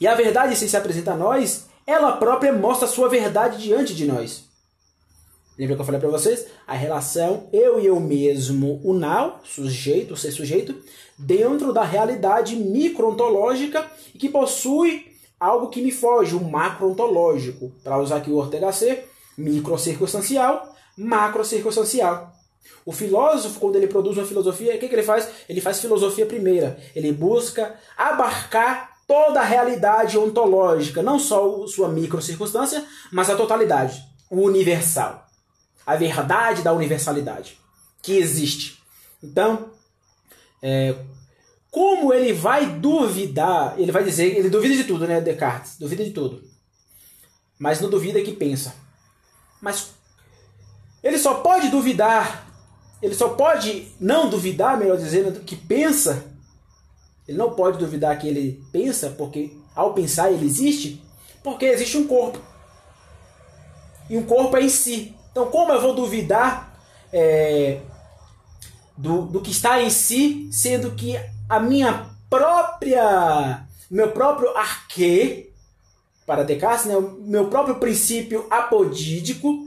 E 0.00 0.06
a 0.06 0.14
verdade 0.14 0.52
em 0.52 0.56
si 0.56 0.68
se 0.68 0.76
apresenta 0.76 1.12
a 1.12 1.16
nós, 1.16 1.66
ela 1.86 2.12
própria 2.12 2.52
mostra 2.52 2.86
a 2.86 2.90
sua 2.90 3.08
verdade 3.08 3.62
diante 3.62 3.94
de 3.94 4.06
nós. 4.06 4.47
Lembra 5.58 5.74
que 5.74 5.82
eu 5.82 5.86
falei 5.86 6.00
para 6.00 6.10
vocês? 6.10 6.46
A 6.66 6.74
relação 6.74 7.48
eu 7.52 7.80
e 7.80 7.86
eu 7.86 7.98
mesmo, 7.98 8.80
o 8.84 8.92
now, 8.92 9.40
sujeito, 9.42 10.16
ser 10.16 10.30
sujeito, 10.30 10.74
dentro 11.18 11.72
da 11.72 11.82
realidade 11.82 12.54
microontológica 12.54 13.84
que 14.16 14.28
possui 14.28 15.06
algo 15.38 15.68
que 15.68 15.82
me 15.82 15.90
foge, 15.90 16.36
o 16.36 16.44
macro-ontológico. 16.44 17.72
Para 17.82 18.00
usar 18.00 18.18
aqui 18.18 18.30
o 18.30 18.36
Ortega 18.36 18.70
C, 18.70 19.04
microcircunstancial, 19.36 20.76
macrocircunstancial. 20.96 22.32
O 22.86 22.92
filósofo, 22.92 23.58
quando 23.58 23.76
ele 23.76 23.88
produz 23.88 24.16
uma 24.16 24.26
filosofia, 24.26 24.76
o 24.76 24.78
que, 24.78 24.88
que 24.88 24.94
ele 24.94 25.02
faz? 25.02 25.28
Ele 25.48 25.60
faz 25.60 25.80
filosofia 25.80 26.24
primeira. 26.24 26.78
Ele 26.94 27.12
busca 27.12 27.74
abarcar 27.96 28.96
toda 29.08 29.40
a 29.40 29.44
realidade 29.44 30.16
ontológica, 30.18 31.02
não 31.02 31.18
só 31.18 31.66
sua 31.66 31.88
microcircunstância, 31.88 32.84
mas 33.10 33.28
a 33.28 33.36
totalidade, 33.36 34.00
o 34.30 34.42
universal. 34.42 35.27
A 35.88 35.96
verdade 35.96 36.60
da 36.60 36.70
universalidade 36.74 37.58
que 38.02 38.12
existe. 38.12 38.78
Então, 39.22 39.70
é, 40.62 40.94
como 41.70 42.12
ele 42.12 42.34
vai 42.34 42.66
duvidar? 42.66 43.74
Ele 43.78 43.90
vai 43.90 44.04
dizer, 44.04 44.36
ele 44.36 44.50
duvida 44.50 44.76
de 44.76 44.84
tudo, 44.84 45.06
né, 45.06 45.18
Descartes? 45.18 45.78
Duvida 45.78 46.04
de 46.04 46.10
tudo. 46.10 46.42
Mas 47.58 47.80
não 47.80 47.88
duvida 47.88 48.20
que 48.20 48.32
pensa. 48.32 48.74
Mas 49.62 49.94
ele 51.02 51.16
só 51.18 51.36
pode 51.36 51.70
duvidar, 51.70 52.46
ele 53.00 53.14
só 53.14 53.30
pode 53.30 53.90
não 53.98 54.28
duvidar, 54.28 54.76
melhor 54.76 54.98
dizendo, 54.98 55.40
que 55.40 55.56
pensa. 55.56 56.22
Ele 57.26 57.38
não 57.38 57.54
pode 57.54 57.78
duvidar 57.78 58.18
que 58.18 58.28
ele 58.28 58.62
pensa, 58.70 59.08
porque 59.16 59.56
ao 59.74 59.94
pensar 59.94 60.30
ele 60.30 60.44
existe, 60.44 61.02
porque 61.42 61.64
existe 61.64 61.96
um 61.96 62.06
corpo. 62.06 62.38
E 64.10 64.18
um 64.18 64.24
corpo 64.24 64.54
é 64.58 64.62
em 64.62 64.68
si. 64.68 65.17
Então, 65.30 65.50
como 65.50 65.72
eu 65.72 65.80
vou 65.80 65.94
duvidar 65.94 66.78
é, 67.12 67.80
do, 68.96 69.22
do 69.22 69.40
que 69.40 69.50
está 69.50 69.80
em 69.80 69.90
si, 69.90 70.48
sendo 70.52 70.92
que 70.92 71.18
a 71.48 71.60
minha 71.60 72.10
própria, 72.28 73.66
meu 73.90 74.10
próprio 74.10 74.56
arquê, 74.56 75.50
para 76.26 76.42
Descartes, 76.42 76.86
né, 76.86 76.96
o 76.96 77.20
meu 77.22 77.48
próprio 77.48 77.76
princípio 77.76 78.46
apodídico, 78.50 79.66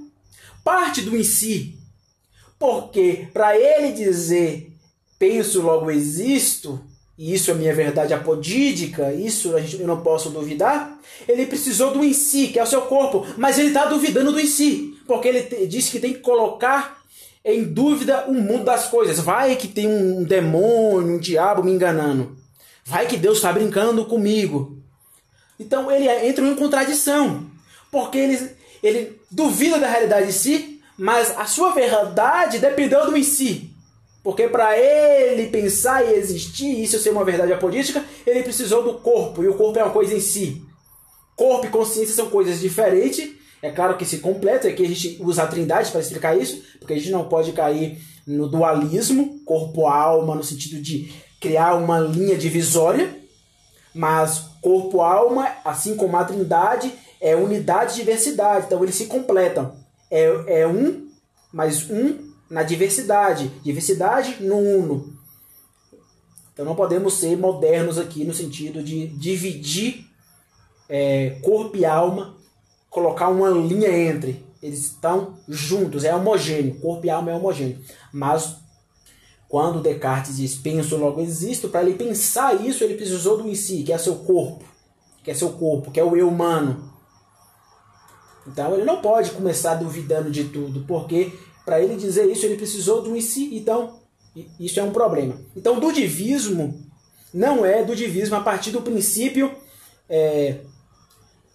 parte 0.64 1.02
do 1.02 1.18
em 1.18 1.24
si. 1.24 1.80
Porque 2.60 3.28
para 3.34 3.58
ele 3.58 3.94
dizer 3.94 4.72
penso, 5.18 5.62
logo 5.62 5.92
existo, 5.92 6.84
e 7.18 7.34
isso 7.34 7.52
é 7.52 7.54
minha 7.54 7.74
verdade 7.74 8.14
apodídica, 8.14 9.14
isso 9.14 9.56
a 9.56 9.62
gente, 9.62 9.82
eu 9.82 9.88
não 9.88 10.02
posso 10.02 10.30
duvidar, 10.30 11.00
ele 11.28 11.46
precisou 11.46 11.92
do 11.92 12.04
em 12.04 12.14
si, 12.14 12.48
que 12.48 12.60
é 12.60 12.64
o 12.64 12.68
seu 12.68 12.82
corpo, 12.84 13.26
mas 13.38 13.60
ele 13.60 13.70
está 13.70 13.86
duvidando 13.86 14.32
do 14.32 14.40
em 14.40 14.48
si, 14.48 14.98
porque 15.06 15.28
ele 15.28 15.68
disse 15.68 15.92
que 15.92 16.00
tem 16.00 16.14
que 16.14 16.20
colocar 16.20 17.02
em 17.44 17.64
dúvida 17.64 18.26
o 18.28 18.34
mundo 18.34 18.64
das 18.64 18.88
coisas. 18.88 19.20
Vai 19.20 19.56
que 19.56 19.68
tem 19.68 19.88
um 19.88 20.24
demônio, 20.24 21.16
um 21.16 21.20
diabo 21.20 21.64
me 21.64 21.72
enganando. 21.72 22.38
Vai 22.86 23.08
que 23.08 23.18
Deus 23.18 23.38
está 23.38 23.52
brincando 23.52 24.06
comigo. 24.06 24.78
Então 25.60 25.92
ele 25.92 26.08
entra 26.28 26.46
em 26.46 26.56
contradição, 26.56 27.46
porque 27.92 28.18
ele, 28.18 28.50
ele 28.82 29.22
duvida 29.30 29.78
da 29.80 29.88
realidade 29.88 30.30
em 30.30 30.32
si, 30.32 30.82
mas 30.98 31.32
a 31.38 31.46
sua 31.46 31.72
verdade 31.72 32.60
dependeu 32.60 33.06
do 33.06 33.16
em 33.16 33.24
si. 33.24 33.71
Porque 34.24 34.48
para 34.48 34.78
ele 34.78 35.48
pensar 35.48 36.06
e 36.06 36.14
existir, 36.14 36.84
isso 36.84 37.00
ser 37.00 37.10
uma 37.10 37.26
verdade 37.26 37.52
apolítica, 37.52 38.04
ele 38.26 38.44
precisou 38.44 38.84
do 38.84 39.00
corpo, 39.00 39.44
e 39.44 39.48
o 39.48 39.56
corpo 39.56 39.80
é 39.80 39.84
uma 39.84 39.94
coisa 39.94 40.14
em 40.14 40.20
si. 40.20 40.62
Corpo 41.36 41.66
e 41.66 41.70
consciência 41.70 42.14
são 42.14 42.30
coisas 42.30 42.60
diferentes, 42.60 43.32
é 43.64 43.72
claro 43.72 43.98
que 43.98 44.06
se 44.06 44.20
completa, 44.20 44.68
aqui 44.68 44.84
a 44.84 44.88
gente 44.88 45.18
usa 45.22 45.44
a 45.44 45.48
trindade 45.48 45.92
para 45.92 46.02
explicar 46.02 46.38
isso, 46.38 46.62
porque 46.80 46.94
a 46.94 46.98
gente 46.98 47.12
não 47.12 47.28
pode 47.28 47.52
cair 47.52 48.00
no 48.28 48.48
dualismo, 48.48 49.40
corpo-alma, 49.44 50.36
no 50.36 50.44
sentido 50.44 50.80
de 50.80 51.12
criar 51.40 51.76
uma 51.76 52.00
linha 52.00 52.38
divisória, 52.38 53.16
mas 53.94 54.46
corpo-alma, 54.62 55.48
assim 55.66 55.96
como 55.96 56.16
a 56.16 56.24
trindade, 56.24 56.94
é 57.20 57.36
unidade 57.36 57.94
e 57.94 57.96
diversidade, 57.98 58.68
então 58.68 58.84
eles 58.84 58.96
se 58.96 59.06
completam. 59.06 59.74
É, 60.10 60.62
é 60.62 60.68
um, 60.68 61.08
mas 61.52 61.90
um 61.90 62.31
na 62.52 62.64
diversidade, 62.64 63.48
diversidade 63.64 64.44
no 64.44 64.58
uno. 64.58 65.18
Então 66.54 66.66
não 66.66 66.76
podemos 66.76 67.14
ser 67.14 67.38
modernos 67.38 67.98
aqui 67.98 68.26
no 68.26 68.34
sentido 68.34 68.84
de 68.84 69.08
dividir 69.08 70.06
é, 70.90 71.40
corpo 71.42 71.78
e 71.78 71.86
alma 71.86 72.36
colocar 72.90 73.30
uma 73.30 73.50
linha 73.50 73.90
entre. 73.90 74.46
Eles 74.62 74.80
estão 74.80 75.38
juntos, 75.48 76.04
é 76.04 76.14
homogêneo, 76.14 76.76
corpo 76.82 77.06
e 77.06 77.10
alma 77.10 77.32
é 77.32 77.34
homogêneo. 77.36 77.80
Mas 78.12 78.58
quando 79.48 79.82
Descartes 79.82 80.36
diz 80.36 80.56
penso, 80.56 80.98
logo 80.98 81.22
existo, 81.22 81.70
para 81.70 81.84
ele 81.84 81.96
pensar 81.96 82.62
isso, 82.62 82.84
ele 82.84 82.96
precisou 82.96 83.38
do 83.38 83.48
em 83.48 83.56
si, 83.56 83.84
que 83.84 83.94
é 83.94 83.98
seu 83.98 84.18
corpo, 84.18 84.66
que 85.24 85.32
é 85.32 85.34
seu 85.34 85.54
corpo, 85.54 85.90
que 85.90 86.02
é 86.02 86.04
o 86.04 86.18
eu 86.18 86.28
humano. 86.28 86.92
Então 88.46 88.74
ele 88.74 88.84
não 88.84 89.02
pode 89.02 89.32
começar 89.32 89.76
duvidando 89.76 90.30
de 90.30 90.50
tudo, 90.50 90.84
porque 90.86 91.32
para 91.72 91.80
ele 91.80 91.96
dizer 91.96 92.30
isso, 92.30 92.46
ele 92.46 92.58
precisou 92.58 93.02
do 93.02 93.16
em 93.16 93.22
si. 93.22 93.56
Então, 93.56 94.02
isso 94.60 94.78
é 94.78 94.84
um 94.84 94.92
problema. 94.92 95.40
Então, 95.56 95.80
do 95.80 95.90
divismo 95.94 96.86
não 97.34 97.66
é 97.66 97.82
do 97.82 97.96
divismo 97.96 98.36
a 98.36 98.42
partir 98.42 98.72
do 98.72 98.82
princípio 98.82 99.56
é, 100.10 100.58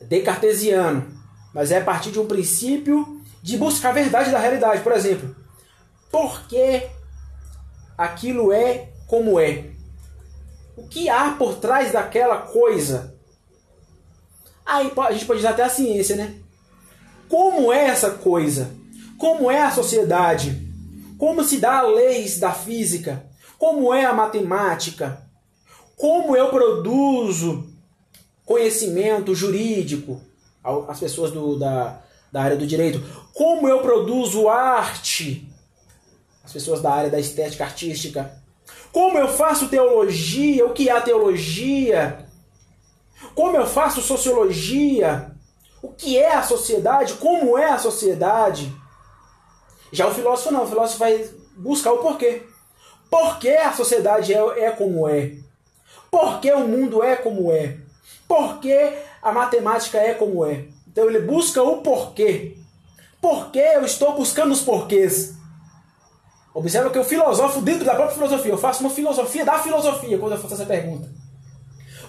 decartesiano, 0.01 1.07
mas 1.53 1.71
é 1.71 1.81
a 1.81 1.85
partir 1.85 2.13
de 2.13 2.19
um 2.19 2.27
princípio 2.27 3.21
de 3.43 3.59
buscar 3.59 3.91
a 3.91 3.93
verdade 3.93 4.31
da 4.31 4.39
realidade. 4.39 4.83
Por 4.83 4.93
exemplo, 4.93 5.37
por 6.11 6.47
que 6.49 6.87
aquilo 7.99 8.51
é 8.51 8.89
como 9.07 9.39
é? 9.39 9.67
O 10.79 10.89
que 10.89 11.11
há 11.11 11.33
por 11.33 11.57
trás 11.57 11.93
daquela 11.93 12.39
coisa? 12.39 13.15
Aí 14.65 14.91
a 14.97 15.13
gente 15.13 15.27
pode 15.27 15.41
usar 15.41 15.51
até 15.51 15.63
a 15.63 15.69
ciência, 15.69 16.17
né? 16.17 16.37
Como 17.29 17.71
é 17.71 17.89
essa 17.89 18.13
coisa? 18.13 18.86
Como 19.19 19.51
é 19.51 19.63
a 19.63 19.71
sociedade? 19.71 20.67
Como 21.19 21.43
se 21.45 21.59
dá 21.59 21.81
as 21.81 21.95
leis 21.95 22.39
da 22.39 22.53
física? 22.53 23.25
Como 23.59 23.93
é 23.93 24.05
a 24.05 24.13
matemática? 24.13 25.23
Como 25.97 26.37
eu 26.37 26.49
produzo 26.51 27.67
conhecimento 28.45 29.35
jurídico? 29.35 30.21
as 30.89 30.99
pessoas 30.99 31.31
do, 31.31 31.57
da, 31.59 32.01
da 32.33 32.43
área 32.43 32.57
do 32.57 32.67
direito. 32.67 33.01
Como 33.33 33.69
eu 33.69 33.81
produzo 33.81 34.49
arte? 34.49 35.49
As 36.45 36.53
pessoas 36.53 36.81
da 36.81 36.93
área 36.93 37.11
da 37.11 37.21
estética 37.21 37.65
artística. 37.65 38.33
Como 38.93 39.19
eu 39.19 39.29
faço 39.29 39.69
teologia? 39.69 40.67
O 40.67 40.73
que 40.73 40.89
é 40.89 40.93
a 40.93 41.01
teologia? 41.01 42.27
Como 43.35 43.57
eu 43.57 43.67
faço 43.67 44.01
sociologia? 44.01 45.31
O 45.83 45.89
que 45.89 46.19
é 46.19 46.35
a 46.35 46.43
sociedade? 46.43 47.15
Como 47.15 47.57
é 47.57 47.71
a 47.71 47.79
sociedade? 47.79 48.73
Já 49.93 50.07
o 50.07 50.15
filósofo 50.15 50.53
não, 50.53 50.65
o 50.65 50.67
filósofo 50.67 50.99
vai 50.99 51.29
buscar 51.57 51.93
o 51.93 51.99
porquê. 51.99 52.43
Por 53.11 53.39
que 53.39 53.51
a 53.51 53.73
sociedade 53.73 54.35
é, 54.35 54.65
é 54.65 54.71
como 54.71 55.09
é? 55.09 55.33
Por 56.11 56.41
que 56.41 56.53
o 56.53 56.67
mundo 56.67 57.03
é 57.03 57.17
como 57.17 57.53
é? 57.53 57.77
Por 58.27 58.59
que 58.59 58.93
a 59.23 59.33
matemática 59.33 59.99
é 59.99 60.15
como 60.15 60.45
é? 60.45 60.65
Então 60.87 61.09
ele 61.09 61.21
busca 61.21 61.63
o 61.63 61.79
porquê. 61.83 62.57
Por 63.21 63.51
que 63.51 63.59
eu 63.59 63.85
estou 63.85 64.15
buscando 64.15 64.53
os 64.53 64.61
porquês? 64.61 65.35
Observa 66.55 66.91
que 66.91 66.99
eu 66.99 67.05
filosofo 67.05 67.61
dentro 67.61 67.85
da 67.85 67.95
própria 67.95 68.15
filosofia. 68.15 68.53
Eu 68.53 68.59
faço 68.59 68.81
uma 68.81 68.91
filosofia 68.91 69.45
da 69.45 69.59
filosofia 69.59 70.19
quando 70.19 70.33
eu 70.33 70.39
faço 70.39 70.55
essa 70.55 70.65
pergunta. 70.65 71.09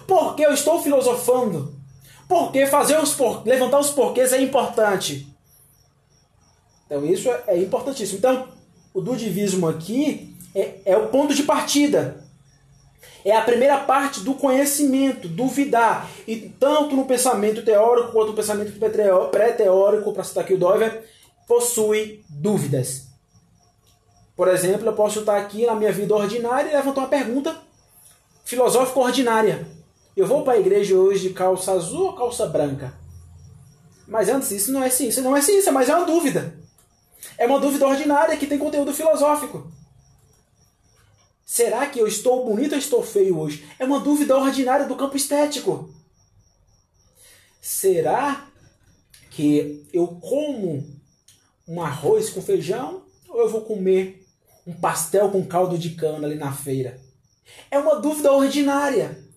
Por 0.06 0.34
que 0.34 0.42
eu 0.42 0.52
estou 0.52 0.82
filosofando? 0.82 1.76
Por 2.26 2.50
que 2.50 2.66
fazer 2.66 2.98
os 2.98 3.12
por... 3.12 3.46
levantar 3.46 3.78
os 3.78 3.90
porquês 3.90 4.32
é 4.32 4.40
importante? 4.40 5.27
Então 6.88 7.04
isso 7.04 7.28
é, 7.28 7.42
é 7.48 7.58
importantíssimo. 7.58 8.18
Então, 8.18 8.48
o 8.92 9.00
dudivismo 9.00 9.68
aqui 9.68 10.34
é, 10.54 10.74
é 10.84 10.96
o 10.96 11.08
ponto 11.08 11.34
de 11.34 11.42
partida 11.42 12.26
é 13.24 13.36
a 13.36 13.42
primeira 13.42 13.78
parte 13.78 14.20
do 14.20 14.34
conhecimento, 14.34 15.28
duvidar. 15.28 16.08
E 16.26 16.36
tanto 16.58 16.96
no 16.96 17.04
pensamento 17.04 17.62
teórico 17.62 18.12
quanto 18.12 18.28
no 18.28 18.34
pensamento 18.34 18.72
pré-teórico, 19.30 20.12
para 20.12 20.24
citar 20.24 20.44
aqui 20.44 20.54
o 20.54 20.58
Dover, 20.58 21.04
possui 21.46 22.24
dúvidas. 22.28 23.06
Por 24.36 24.48
exemplo, 24.48 24.86
eu 24.86 24.92
posso 24.92 25.20
estar 25.20 25.36
aqui 25.36 25.66
na 25.66 25.74
minha 25.74 25.92
vida 25.92 26.14
ordinária 26.14 26.70
e 26.70 26.74
levantar 26.74 27.02
uma 27.02 27.08
pergunta 27.08 27.56
filosófica 28.44 29.00
ordinária. 29.00 29.66
Eu 30.16 30.26
vou 30.26 30.42
para 30.42 30.54
a 30.54 30.58
igreja 30.58 30.94
hoje 30.94 31.28
de 31.28 31.34
calça 31.34 31.72
azul 31.72 32.06
ou 32.06 32.12
calça 32.14 32.46
branca? 32.46 32.94
Mas 34.06 34.28
antes, 34.28 34.50
isso 34.52 34.72
não 34.72 34.82
é 34.82 34.88
ciência. 34.88 35.22
Não 35.22 35.36
é 35.36 35.42
ciência, 35.42 35.70
mas 35.70 35.88
é 35.88 35.94
uma 35.94 36.06
dúvida. 36.06 36.57
É 37.36 37.46
uma 37.46 37.60
dúvida 37.60 37.86
ordinária 37.86 38.36
que 38.36 38.46
tem 38.46 38.58
conteúdo 38.58 38.92
filosófico. 38.92 39.70
Será 41.44 41.86
que 41.86 41.98
eu 41.98 42.06
estou 42.06 42.44
bonito 42.44 42.72
ou 42.72 42.78
estou 42.78 43.02
feio 43.02 43.38
hoje? 43.38 43.66
É 43.78 43.84
uma 43.84 44.00
dúvida 44.00 44.36
ordinária 44.36 44.86
do 44.86 44.96
campo 44.96 45.16
estético. 45.16 45.92
Será 47.60 48.48
que 49.30 49.86
eu 49.92 50.06
como 50.06 50.86
um 51.66 51.82
arroz 51.82 52.30
com 52.30 52.42
feijão 52.42 53.02
ou 53.28 53.40
eu 53.40 53.48
vou 53.48 53.62
comer 53.62 54.26
um 54.66 54.72
pastel 54.72 55.30
com 55.30 55.46
caldo 55.46 55.78
de 55.78 55.90
cana 55.90 56.26
ali 56.26 56.36
na 56.36 56.52
feira? 56.52 57.00
É 57.70 57.78
uma 57.78 57.96
dúvida 57.96 58.32
ordinária 58.32 59.27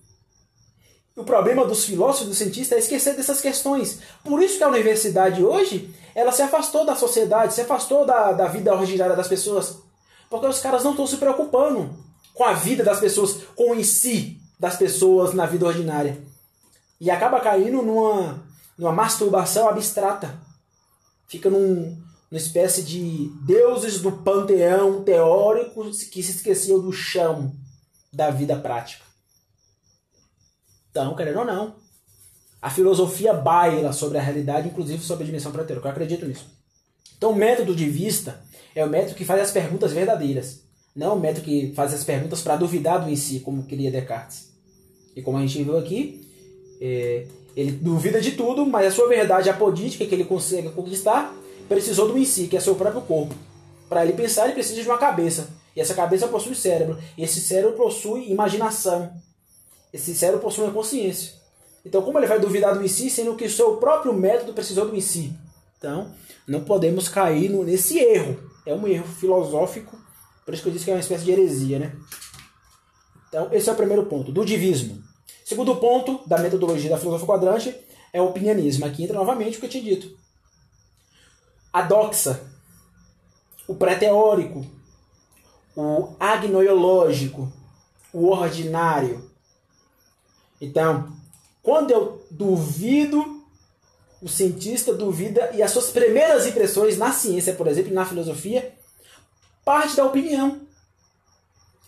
o 1.16 1.24
problema 1.24 1.66
dos 1.66 1.84
filósofos, 1.84 2.28
dos 2.28 2.38
cientistas, 2.38 2.76
é 2.76 2.80
esquecer 2.80 3.14
dessas 3.14 3.40
questões. 3.40 4.00
Por 4.24 4.42
isso 4.42 4.56
que 4.56 4.64
a 4.64 4.68
universidade 4.68 5.44
hoje, 5.44 5.94
ela 6.14 6.32
se 6.32 6.42
afastou 6.42 6.86
da 6.86 6.96
sociedade, 6.96 7.54
se 7.54 7.60
afastou 7.60 8.06
da, 8.06 8.32
da 8.32 8.46
vida 8.46 8.74
ordinária 8.74 9.14
das 9.14 9.28
pessoas. 9.28 9.78
Porque 10.30 10.46
os 10.46 10.60
caras 10.60 10.82
não 10.82 10.92
estão 10.92 11.06
se 11.06 11.18
preocupando 11.18 11.94
com 12.32 12.44
a 12.44 12.54
vida 12.54 12.82
das 12.82 12.98
pessoas, 12.98 13.42
com 13.54 13.74
em 13.74 13.84
si 13.84 14.40
das 14.58 14.76
pessoas 14.76 15.34
na 15.34 15.44
vida 15.44 15.66
ordinária. 15.66 16.22
E 16.98 17.10
acaba 17.10 17.40
caindo 17.40 17.82
numa, 17.82 18.42
numa 18.78 18.92
masturbação 18.92 19.68
abstrata. 19.68 20.40
Fica 21.28 21.50
num, 21.50 21.98
numa 22.30 22.38
espécie 22.38 22.82
de 22.82 23.30
deuses 23.44 24.00
do 24.00 24.12
panteão 24.12 25.02
teórico 25.02 25.84
que 26.10 26.22
se 26.22 26.32
esqueciam 26.32 26.80
do 26.80 26.92
chão 26.92 27.52
da 28.10 28.30
vida 28.30 28.56
prática. 28.56 29.11
Então, 30.92 31.16
querendo 31.16 31.38
ou 31.38 31.44
não, 31.44 31.74
a 32.60 32.68
filosofia 32.68 33.32
baila 33.32 33.92
sobre 33.92 34.18
a 34.18 34.20
realidade, 34.20 34.68
inclusive 34.68 35.02
sobre 35.02 35.24
a 35.24 35.26
dimensão 35.26 35.50
prateira. 35.50 35.80
Eu 35.82 35.90
acredito 35.90 36.26
nisso. 36.26 36.46
Então, 37.16 37.30
o 37.30 37.34
método 37.34 37.74
de 37.74 37.88
vista 37.88 38.40
é 38.74 38.84
o 38.84 38.88
método 38.88 39.14
que 39.14 39.24
faz 39.24 39.40
as 39.40 39.50
perguntas 39.50 39.92
verdadeiras, 39.92 40.60
não 40.94 41.16
o 41.16 41.20
método 41.20 41.46
que 41.46 41.72
faz 41.74 41.94
as 41.94 42.04
perguntas 42.04 42.42
para 42.42 42.56
duvidar 42.56 43.02
do 43.02 43.10
em 43.10 43.16
si, 43.16 43.40
como 43.40 43.64
queria 43.64 43.90
Descartes. 43.90 44.52
E 45.16 45.22
como 45.22 45.38
a 45.38 45.40
gente 45.40 45.62
viu 45.62 45.78
aqui, 45.78 46.28
é, 46.80 47.26
ele 47.56 47.72
duvida 47.72 48.20
de 48.20 48.32
tudo, 48.32 48.66
mas 48.66 48.86
a 48.86 48.90
sua 48.90 49.08
verdade 49.08 49.48
apodítica 49.48 50.04
que 50.04 50.14
ele 50.14 50.24
consegue 50.24 50.68
conquistar 50.70 51.34
precisou 51.68 52.08
do 52.08 52.18
em 52.18 52.24
si, 52.24 52.48
que 52.48 52.56
é 52.56 52.60
seu 52.60 52.74
próprio 52.74 53.00
corpo. 53.02 53.34
Para 53.88 54.04
ele 54.04 54.12
pensar, 54.12 54.44
ele 54.44 54.54
precisa 54.54 54.82
de 54.82 54.88
uma 54.88 54.98
cabeça. 54.98 55.48
E 55.74 55.80
essa 55.80 55.94
cabeça 55.94 56.28
possui 56.28 56.54
cérebro. 56.54 56.98
E 57.16 57.24
esse 57.24 57.40
cérebro 57.40 57.72
possui 57.76 58.30
imaginação. 58.30 59.10
Esse 59.92 60.14
cérebro 60.14 60.40
possui 60.40 60.64
uma 60.64 60.72
consciência. 60.72 61.34
Então, 61.84 62.02
como 62.02 62.18
ele 62.18 62.26
vai 62.26 62.40
duvidar 62.40 62.74
do 62.74 62.82
em 62.82 62.88
si, 62.88 63.10
sendo 63.10 63.34
que 63.34 63.44
o 63.44 63.50
seu 63.50 63.76
próprio 63.76 64.12
método 64.12 64.52
precisou 64.52 64.86
do 64.86 64.96
em 64.96 65.00
si? 65.00 65.36
Então, 65.76 66.14
não 66.46 66.62
podemos 66.64 67.08
cair 67.08 67.50
nesse 67.50 67.98
erro. 67.98 68.38
É 68.64 68.72
um 68.72 68.86
erro 68.86 69.06
filosófico, 69.06 69.98
por 70.44 70.54
isso 70.54 70.62
que 70.62 70.68
eu 70.68 70.72
disse 70.72 70.84
que 70.84 70.90
é 70.90 70.94
uma 70.94 71.00
espécie 71.00 71.24
de 71.24 71.32
heresia, 71.32 71.78
né? 71.78 71.96
Então, 73.28 73.48
esse 73.50 73.68
é 73.68 73.72
o 73.72 73.76
primeiro 73.76 74.06
ponto, 74.06 74.30
do 74.30 74.44
divismo. 74.44 75.02
Segundo 75.44 75.76
ponto 75.76 76.26
da 76.26 76.38
metodologia 76.38 76.90
da 76.90 76.98
filosofia 76.98 77.26
quadrante 77.26 77.76
é 78.12 78.20
o 78.20 78.26
opinianismo. 78.26 78.84
Aqui 78.84 79.02
entra 79.02 79.18
novamente 79.18 79.56
o 79.56 79.60
que 79.60 79.66
eu 79.66 79.70
tinha 79.70 79.82
dito. 79.82 80.16
A 81.72 81.82
doxa, 81.82 82.40
o 83.66 83.74
pré-teórico, 83.74 84.64
o 85.74 86.14
agnoiológico, 86.20 87.52
o 88.12 88.28
ordinário, 88.28 89.31
então, 90.62 91.12
quando 91.60 91.90
eu 91.90 92.24
duvido, 92.30 93.42
o 94.22 94.28
cientista 94.28 94.94
duvida 94.94 95.50
e 95.52 95.60
as 95.60 95.72
suas 95.72 95.90
primeiras 95.90 96.46
impressões 96.46 96.96
na 96.96 97.12
ciência, 97.12 97.52
por 97.52 97.66
exemplo, 97.66 97.92
na 97.92 98.06
filosofia, 98.06 98.72
parte 99.64 99.96
da 99.96 100.04
opinião. 100.04 100.60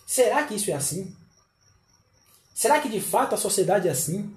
Será 0.05 0.43
que 0.43 0.55
isso 0.55 0.69
é 0.69 0.73
assim? 0.73 1.15
Será 2.53 2.81
que 2.81 2.89
de 2.89 2.99
fato 2.99 3.33
a 3.33 3.37
sociedade 3.37 3.87
é 3.87 3.91
assim? 3.91 4.35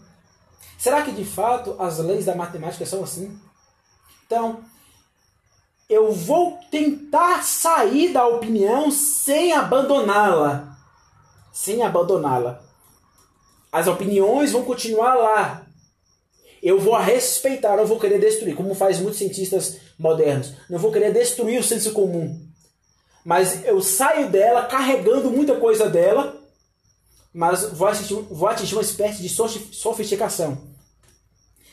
Será 0.78 1.02
que 1.02 1.10
de 1.10 1.24
fato 1.24 1.74
as 1.80 1.98
leis 1.98 2.24
da 2.24 2.36
matemática 2.36 2.86
são 2.86 3.02
assim? 3.02 3.36
Então, 4.24 4.62
eu 5.88 6.12
vou 6.12 6.60
tentar 6.70 7.42
sair 7.42 8.12
da 8.12 8.24
opinião 8.24 8.88
sem 8.92 9.52
abandoná-la. 9.52 10.78
Sem 11.52 11.82
abandoná-la. 11.82 12.67
As 13.70 13.86
opiniões 13.86 14.52
vão 14.52 14.64
continuar 14.64 15.14
lá. 15.14 15.66
Eu 16.62 16.80
vou 16.80 16.96
respeitar, 16.96 17.76
não 17.76 17.86
vou 17.86 18.00
querer 18.00 18.18
destruir, 18.18 18.56
como 18.56 18.74
faz 18.74 18.98
muitos 18.98 19.18
cientistas 19.18 19.76
modernos. 19.98 20.52
Não 20.68 20.78
vou 20.78 20.90
querer 20.90 21.12
destruir 21.12 21.60
o 21.60 21.64
senso 21.64 21.92
comum. 21.92 22.48
Mas 23.24 23.64
eu 23.64 23.80
saio 23.80 24.30
dela 24.30 24.64
carregando 24.64 25.30
muita 25.30 25.56
coisa 25.56 25.88
dela, 25.88 26.42
mas 27.32 27.64
vou 27.72 27.86
atingir, 27.86 28.14
vou 28.30 28.48
atingir 28.48 28.74
uma 28.74 28.82
espécie 28.82 29.22
de 29.22 29.28
sofisticação. 29.28 30.66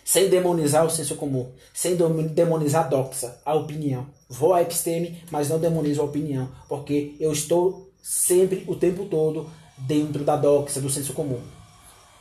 Sem 0.03 0.29
demonizar 0.29 0.86
o 0.86 0.89
senso 0.89 1.15
comum, 1.15 1.51
sem 1.73 1.97
demonizar 2.29 2.86
a 2.86 2.88
doxa, 2.88 3.39
a 3.43 3.55
opinião. 3.55 4.05
Vou 4.29 4.53
à 4.53 4.62
episteme, 4.62 5.23
mas 5.31 5.49
não 5.49 5.58
demonizo 5.58 6.01
a 6.01 6.05
opinião, 6.05 6.51
porque 6.69 7.15
eu 7.19 7.31
estou 7.31 7.89
sempre, 8.03 8.63
o 8.67 8.75
tempo 8.75 9.05
todo, 9.05 9.49
dentro 9.77 10.23
da 10.23 10.36
doxa, 10.36 10.79
do 10.79 10.91
senso 10.91 11.13
comum. 11.13 11.41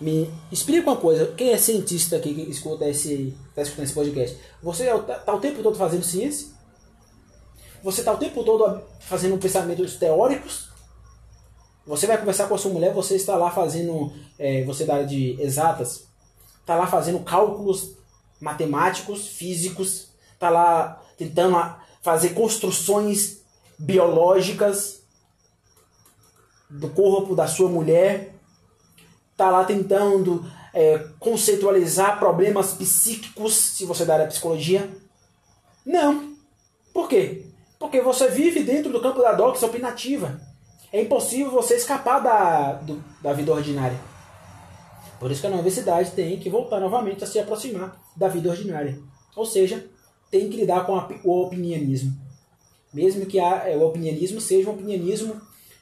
Me 0.00 0.28
explica 0.50 0.90
uma 0.90 0.96
coisa, 0.96 1.33
quem 1.37 1.50
é 1.50 1.57
cientista 1.57 2.16
aqui 2.16 2.35
que 2.35 2.50
escuta 2.50 2.88
esse, 2.88 3.37
tá 3.54 3.62
escutando 3.62 3.85
esse 3.85 3.94
podcast? 3.94 4.38
Você 4.62 4.85
está 4.85 5.14
tá 5.18 5.35
o 5.35 5.40
tempo 5.40 5.62
todo 5.62 5.76
fazendo 5.76 6.04
ciência? 6.04 6.48
Você 7.83 8.00
está 8.00 8.12
o 8.12 8.16
tempo 8.16 8.42
todo 8.42 8.83
fazendo 9.00 9.38
pensamentos 9.38 9.96
teóricos? 9.96 10.68
Você 11.87 12.07
vai 12.07 12.18
conversar 12.18 12.48
com 12.48 12.54
a 12.54 12.59
sua 12.59 12.72
mulher, 12.72 12.92
você 12.92 13.14
está 13.14 13.37
lá 13.37 13.50
fazendo, 13.50 14.12
é, 14.38 14.64
você 14.64 14.85
da 14.85 14.94
área 14.94 15.07
de 15.07 15.40
exatas, 15.40 16.07
está 16.61 16.74
lá 16.74 16.87
fazendo 16.87 17.20
cálculos 17.20 17.94
matemáticos, 18.40 19.28
físicos, 19.28 20.09
está 20.33 20.50
lá 20.50 21.02
tentando 21.16 21.57
fazer 22.02 22.30
construções 22.30 23.42
biológicas 23.78 25.02
do 26.68 26.88
corpo 26.88 27.37
da 27.37 27.46
sua 27.46 27.68
mulher 27.68 28.33
está 29.34 29.50
lá 29.50 29.64
tentando 29.64 30.48
é, 30.72 30.98
conceitualizar 31.18 32.18
problemas 32.18 32.72
psíquicos, 32.72 33.54
se 33.54 33.84
você 33.84 34.04
der 34.04 34.20
a 34.20 34.26
psicologia? 34.26 34.88
Não. 35.84 36.34
Por 36.92 37.08
quê? 37.08 37.46
Porque 37.78 38.00
você 38.00 38.28
vive 38.28 38.62
dentro 38.62 38.92
do 38.92 39.00
campo 39.00 39.20
da 39.20 39.32
doxa 39.32 39.66
opinativa. 39.66 40.40
É 40.92 41.02
impossível 41.02 41.50
você 41.50 41.74
escapar 41.74 42.20
da, 42.20 42.72
do, 42.74 43.02
da 43.20 43.32
vida 43.32 43.52
ordinária. 43.52 43.98
Por 45.18 45.30
isso 45.30 45.40
que 45.40 45.46
a 45.46 45.50
universidade 45.50 46.12
tem 46.12 46.38
que 46.38 46.48
voltar 46.48 46.78
novamente 46.78 47.24
a 47.24 47.26
se 47.26 47.38
aproximar 47.38 48.00
da 48.16 48.28
vida 48.28 48.50
ordinária. 48.50 48.98
Ou 49.34 49.44
seja, 49.44 49.84
tem 50.30 50.48
que 50.48 50.56
lidar 50.56 50.86
com 50.86 50.94
a, 50.94 51.08
o 51.24 51.42
opinianismo. 51.42 52.12
Mesmo 52.92 53.26
que 53.26 53.40
a, 53.40 53.68
é, 53.68 53.76
o 53.76 53.82
opinianismo 53.82 54.40
seja 54.40 54.70
um 54.70 54.74
opinianismo 54.74 55.40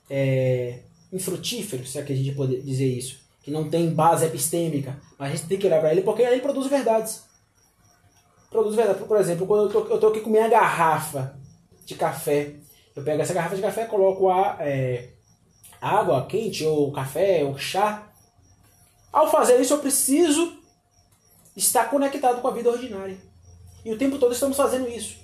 é, 0.09 0.81
infrutífero, 1.13 1.87
se 1.87 1.99
é 1.99 2.03
que 2.03 2.15
a 2.15 2.17
gente 2.17 2.33
pode 2.35 2.61
dizer 2.63 2.87
isso 2.87 3.22
que 3.43 3.51
não 3.51 3.69
tem 3.69 3.93
base 3.93 4.25
epistêmica, 4.25 5.01
mas 5.19 5.33
a 5.33 5.35
gente 5.35 5.49
tem 5.49 5.59
que 5.59 5.67
olhar 5.67 5.81
para 5.81 5.93
ele 5.93 6.03
porque 6.03 6.23
ele 6.23 6.41
produz 6.41 6.69
verdades. 6.69 7.25
Produz 8.49 8.77
verdades. 8.77 9.03
Por 9.05 9.17
exemplo, 9.19 9.47
quando 9.47 9.73
eu 9.73 9.85
tô, 9.85 9.99
tô 9.99 10.07
aqui 10.09 10.21
com 10.21 10.31
minha 10.31 10.49
garrafa 10.49 11.37
de 11.85 11.95
café, 11.95 12.55
eu 12.95 13.03
pego 13.03 13.23
essa 13.23 13.35
garrafa 13.35 13.57
de 13.57 13.63
café, 13.63 13.87
coloco 13.87 14.31
a, 14.31 14.59
é, 14.61 15.09
água 15.81 16.25
quente, 16.27 16.65
ou 16.65 16.93
café, 16.93 17.43
ou 17.45 17.59
chá. 17.59 18.13
Ao 19.13 19.31
fazer 19.31 19.61
isso, 19.61 19.75
eu 19.75 19.79
preciso 19.79 20.59
estar 21.57 21.91
conectado 21.91 22.41
com 22.41 22.49
a 22.49 22.53
vida 22.53 22.71
ordinária. 22.71 23.17
E 23.85 23.93
o 23.93 23.99
tempo 23.99 24.19
todo 24.19 24.33
estamos 24.33 24.57
fazendo 24.57 24.89
isso. 24.89 25.19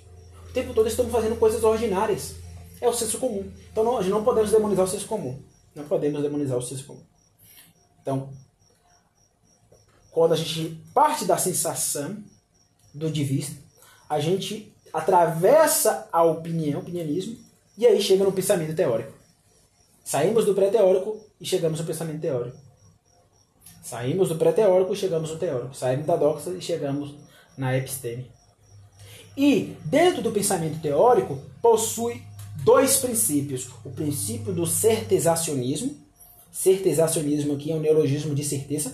O 0.49 0.51
tempo 0.51 0.73
todo 0.73 0.87
estamos 0.87 1.11
fazendo 1.11 1.37
coisas 1.37 1.63
ordinárias. 1.63 2.35
É 2.81 2.87
o 2.87 2.93
senso 2.93 3.17
comum. 3.17 3.49
Então 3.71 3.83
não, 3.83 4.01
não 4.01 4.23
podemos 4.23 4.51
demonizar 4.51 4.85
o 4.85 4.87
senso 4.87 5.07
comum. 5.07 5.41
Não 5.73 5.85
podemos 5.85 6.21
demonizar 6.21 6.57
o 6.57 6.61
senso 6.61 6.85
comum. 6.85 7.03
Então, 8.01 8.29
quando 10.11 10.33
a 10.33 10.35
gente 10.35 10.81
parte 10.93 11.25
da 11.25 11.37
sensação 11.37 12.17
do 12.93 13.09
de 13.09 13.23
vista, 13.23 13.55
a 14.09 14.19
gente 14.19 14.73
atravessa 14.91 16.07
a 16.11 16.23
opinião, 16.23 16.79
opinianismo, 16.79 17.37
e 17.77 17.85
aí 17.85 18.01
chega 18.01 18.23
no 18.23 18.31
pensamento 18.31 18.75
teórico. 18.75 19.13
Saímos 20.03 20.45
do 20.45 20.55
pré-teórico 20.55 21.19
e 21.39 21.45
chegamos 21.45 21.79
no 21.79 21.85
pensamento 21.85 22.19
teórico. 22.19 22.57
Saímos 23.81 24.29
do 24.29 24.35
pré-teórico 24.35 24.93
e 24.93 24.95
chegamos 24.95 25.29
no 25.29 25.37
teórico. 25.37 25.75
Saímos 25.75 26.05
da 26.05 26.15
doxa 26.15 26.49
e 26.51 26.61
chegamos 26.61 27.15
na 27.57 27.77
episteme. 27.77 28.29
E 29.37 29.77
dentro 29.85 30.21
do 30.21 30.31
pensamento 30.31 30.81
teórico 30.81 31.39
possui 31.61 32.21
dois 32.63 32.97
princípios: 32.97 33.69
o 33.85 33.89
princípio 33.89 34.51
do 34.51 34.65
certezacionismo 34.65 35.95
certezacionismo 36.51 37.55
aqui 37.55 37.71
é 37.71 37.75
um 37.75 37.79
neologismo 37.79 38.33
de 38.35 38.43
certeza, 38.43 38.93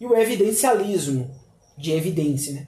e 0.00 0.06
o 0.06 0.14
evidencialismo, 0.14 1.30
de 1.76 1.92
evidência. 1.92 2.54
Né? 2.54 2.66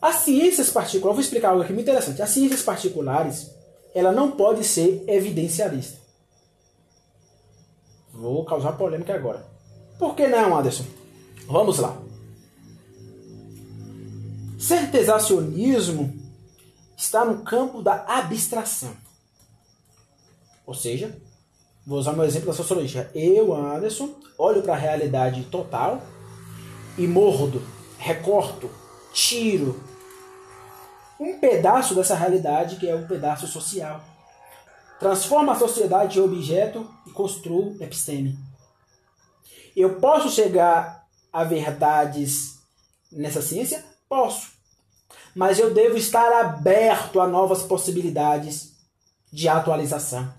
As 0.00 0.16
ciências 0.16 0.70
particulares, 0.70 1.16
vou 1.16 1.24
explicar 1.24 1.50
algo 1.50 1.62
aqui 1.62 1.72
muito 1.72 1.88
interessante. 1.88 2.22
As 2.22 2.30
ciências 2.30 2.62
particulares, 2.62 3.50
ela 3.94 4.12
não 4.12 4.30
pode 4.30 4.64
ser 4.64 5.04
evidencialista. 5.08 5.98
Vou 8.12 8.44
causar 8.44 8.72
polêmica 8.72 9.14
agora. 9.14 9.46
Por 9.98 10.14
que 10.14 10.26
não, 10.26 10.56
Anderson? 10.56 10.84
Vamos 11.46 11.78
lá. 11.78 12.00
Certezacionismo 14.58 16.12
está 16.96 17.24
no 17.24 17.42
campo 17.42 17.80
da 17.80 18.04
abstração. 18.06 18.96
Ou 20.66 20.74
seja, 20.74 21.16
vou 21.88 21.98
usar 21.98 22.12
meu 22.12 22.26
exemplo 22.26 22.48
da 22.48 22.52
sociologia. 22.52 23.10
Eu, 23.14 23.54
Anderson, 23.54 24.14
olho 24.36 24.62
para 24.62 24.74
a 24.74 24.76
realidade 24.76 25.44
total 25.44 26.02
e 26.98 27.06
mordo, 27.06 27.62
recorto, 27.96 28.70
tiro 29.10 29.82
um 31.18 31.38
pedaço 31.38 31.94
dessa 31.94 32.14
realidade 32.14 32.76
que 32.76 32.86
é 32.86 32.94
um 32.94 33.06
pedaço 33.06 33.46
social. 33.46 34.04
Transforma 35.00 35.52
a 35.52 35.58
sociedade 35.58 36.18
em 36.18 36.22
objeto 36.22 36.86
e 37.06 37.10
construo 37.10 37.74
episteme. 37.80 38.38
Eu 39.74 39.94
posso 39.94 40.28
chegar 40.28 41.06
a 41.32 41.42
verdades 41.42 42.58
nessa 43.10 43.40
ciência? 43.40 43.82
Posso. 44.06 44.50
Mas 45.34 45.58
eu 45.58 45.72
devo 45.72 45.96
estar 45.96 46.32
aberto 46.34 47.18
a 47.18 47.26
novas 47.26 47.62
possibilidades 47.62 48.74
de 49.32 49.48
atualização. 49.48 50.37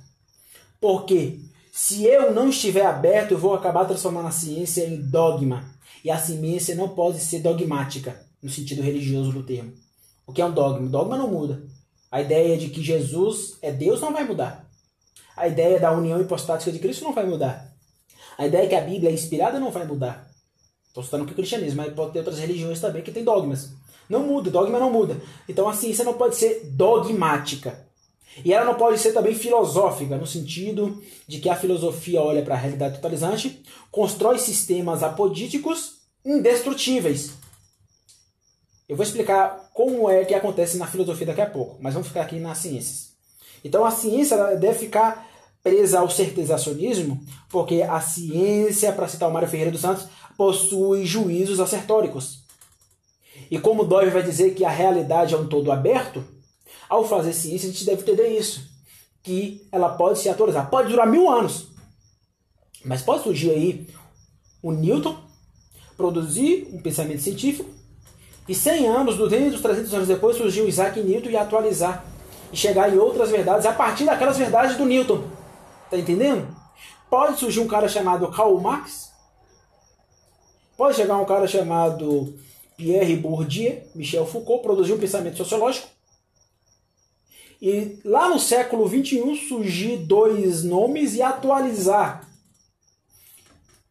Porque 0.79 1.39
se 1.71 2.03
eu 2.03 2.33
não 2.33 2.49
estiver 2.49 2.85
aberto, 2.85 3.31
eu 3.31 3.37
vou 3.37 3.53
acabar 3.53 3.85
transformando 3.85 4.27
a 4.27 4.31
ciência 4.31 4.85
em 4.87 5.01
dogma. 5.01 5.63
E 6.03 6.09
a 6.09 6.17
ciência 6.17 6.75
não 6.75 6.89
pode 6.89 7.19
ser 7.19 7.39
dogmática, 7.39 8.25
no 8.41 8.49
sentido 8.49 8.81
religioso 8.81 9.31
do 9.31 9.43
termo. 9.43 9.73
O 10.25 10.31
que 10.31 10.41
é 10.41 10.45
um 10.45 10.53
dogma? 10.53 10.87
Dogma 10.87 11.17
não 11.17 11.29
muda. 11.29 11.63
A 12.11 12.21
ideia 12.21 12.57
de 12.57 12.69
que 12.69 12.81
Jesus 12.81 13.57
é 13.61 13.71
Deus 13.71 14.01
não 14.01 14.13
vai 14.13 14.23
mudar. 14.23 14.67
A 15.35 15.47
ideia 15.47 15.79
da 15.79 15.91
união 15.91 16.19
hipostática 16.19 16.71
de 16.71 16.79
Cristo 16.79 17.03
não 17.03 17.13
vai 17.13 17.25
mudar. 17.25 17.73
A 18.37 18.47
ideia 18.47 18.67
que 18.67 18.75
a 18.75 18.81
Bíblia 18.81 19.09
é 19.09 19.13
inspirada 19.13 19.59
não 19.59 19.71
vai 19.71 19.85
mudar. 19.85 20.29
Estou 20.87 21.03
citando 21.03 21.23
aqui 21.23 21.33
o 21.33 21.35
cristianismo, 21.35 21.81
mas 21.81 21.93
pode 21.93 22.13
ter 22.13 22.19
outras 22.19 22.39
religiões 22.39 22.79
também 22.79 23.03
que 23.03 23.11
tem 23.11 23.23
dogmas. 23.23 23.71
Não 24.09 24.25
muda, 24.25 24.49
dogma 24.49 24.79
não 24.79 24.91
muda. 24.91 25.21
Então 25.47 25.69
a 25.69 25.73
ciência 25.73 26.03
não 26.03 26.13
pode 26.13 26.35
ser 26.35 26.65
dogmática. 26.71 27.87
E 28.43 28.53
ela 28.53 28.65
não 28.65 28.75
pode 28.75 28.99
ser 28.99 29.11
também 29.11 29.33
filosófica, 29.33 30.15
no 30.15 30.25
sentido 30.25 31.01
de 31.27 31.39
que 31.39 31.49
a 31.49 31.55
filosofia 31.55 32.21
olha 32.21 32.41
para 32.41 32.55
a 32.55 32.57
realidade 32.57 32.95
totalizante, 32.95 33.61
constrói 33.91 34.37
sistemas 34.37 35.03
apodíticos 35.03 35.99
indestrutíveis. 36.23 37.31
Eu 38.87 38.95
vou 38.95 39.03
explicar 39.03 39.69
como 39.73 40.09
é 40.09 40.25
que 40.25 40.33
acontece 40.33 40.77
na 40.77 40.87
filosofia 40.87 41.27
daqui 41.27 41.41
a 41.41 41.49
pouco, 41.49 41.77
mas 41.79 41.93
vamos 41.93 42.07
ficar 42.07 42.21
aqui 42.21 42.39
nas 42.39 42.57
ciências. 42.59 43.09
Então 43.63 43.85
a 43.85 43.91
ciência 43.91 44.37
deve 44.55 44.79
ficar 44.79 45.27
presa 45.61 45.99
ao 45.99 46.09
certezacionismo, 46.09 47.21
porque 47.49 47.81
a 47.81 47.99
ciência, 47.99 48.93
para 48.93 49.07
citar 49.07 49.29
o 49.29 49.33
Mário 49.33 49.47
Ferreira 49.47 49.71
dos 49.71 49.81
Santos, 49.81 50.07
possui 50.37 51.05
juízos 51.05 51.59
acertóricos. 51.59 52.39
E 53.51 53.59
como 53.59 53.83
Dove 53.83 54.09
vai 54.09 54.23
dizer 54.23 54.53
que 54.53 54.63
a 54.63 54.69
realidade 54.69 55.33
é 55.33 55.37
um 55.37 55.47
todo 55.47 55.71
aberto, 55.71 56.23
ao 56.89 57.08
fazer 57.08 57.34
ciência, 57.34 57.69
a 57.69 57.71
gente 57.71 57.86
deve 57.86 58.02
entender 58.02 58.28
isso. 58.30 58.67
Que 59.21 59.65
ela 59.71 59.89
pode 59.89 60.19
se 60.19 60.28
atualizar. 60.28 60.69
Pode 60.69 60.89
durar 60.89 61.06
mil 61.06 61.30
anos. 61.30 61.67
Mas 62.84 63.02
pode 63.02 63.23
surgir 63.23 63.52
aí 63.52 63.88
o 64.63 64.71
Newton, 64.71 65.15
produzir 65.95 66.67
um 66.73 66.82
pensamento 66.82 67.21
científico, 67.21 67.69
e 68.47 68.56
100 68.56 68.88
anos, 68.88 69.15
200, 69.15 69.62
300 69.62 69.93
anos 69.93 70.08
depois, 70.08 70.36
surgiu 70.36 70.67
Isaac 70.67 70.99
Newton 70.99 71.30
e 71.30 71.38
atualizar. 71.38 72.04
E 72.52 72.58
chegar 72.58 72.91
em 72.91 72.97
outras 72.97 73.30
verdades 73.30 73.63
a 73.67 73.71
partir 73.71 74.06
daquelas 74.06 74.39
verdades 74.39 74.75
do 74.75 74.86
Newton. 74.86 75.23
Tá 75.91 75.95
entendendo? 75.95 76.47
Pode 77.12 77.38
surgir 77.38 77.60
um 77.60 77.67
cara 77.67 77.88
chamado 77.88 78.28
Karl 78.32 78.60
Marx. 78.60 79.12
Pode 80.75 80.95
chegar 80.95 81.17
um 81.17 81.25
cara 81.25 81.45
chamado 81.45 82.34
Pierre 82.75 83.15
Bourdieu, 83.17 83.84
Michel 83.93 84.25
Foucault, 84.25 84.63
produzir 84.63 84.93
um 84.93 84.97
pensamento 84.97 85.38
sociológico. 85.38 85.88
E 87.61 87.99
lá 88.05 88.29
no 88.29 88.39
século 88.39 88.87
XXI 88.87 89.47
surgir 89.47 89.97
dois 89.97 90.63
nomes 90.63 91.15
e 91.15 91.21
atualizar 91.21 92.29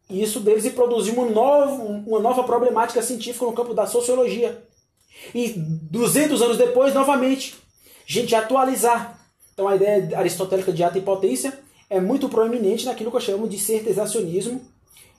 isso 0.09 0.39
deles 0.39 0.65
e 0.65 0.71
produzir 0.71 1.11
uma 1.11 1.29
nova, 1.29 1.71
uma 1.71 2.19
nova 2.19 2.43
problemática 2.43 3.01
científica 3.01 3.45
no 3.45 3.53
campo 3.53 3.75
da 3.75 3.85
sociologia. 3.85 4.63
E 5.35 5.49
200 5.49 6.41
anos 6.41 6.57
depois, 6.57 6.93
novamente, 6.93 7.55
gente 8.07 8.33
atualizar. 8.33 9.19
Então 9.53 9.67
a 9.67 9.75
ideia 9.75 10.17
aristotélica 10.17 10.73
de 10.73 10.83
ato 10.83 10.97
e 10.97 11.01
potência 11.01 11.59
é 11.89 11.99
muito 11.99 12.27
proeminente 12.27 12.85
naquilo 12.85 13.11
que 13.11 13.17
eu 13.17 13.21
chamo 13.21 13.47
de 13.47 13.59
certezacionismo 13.59 14.61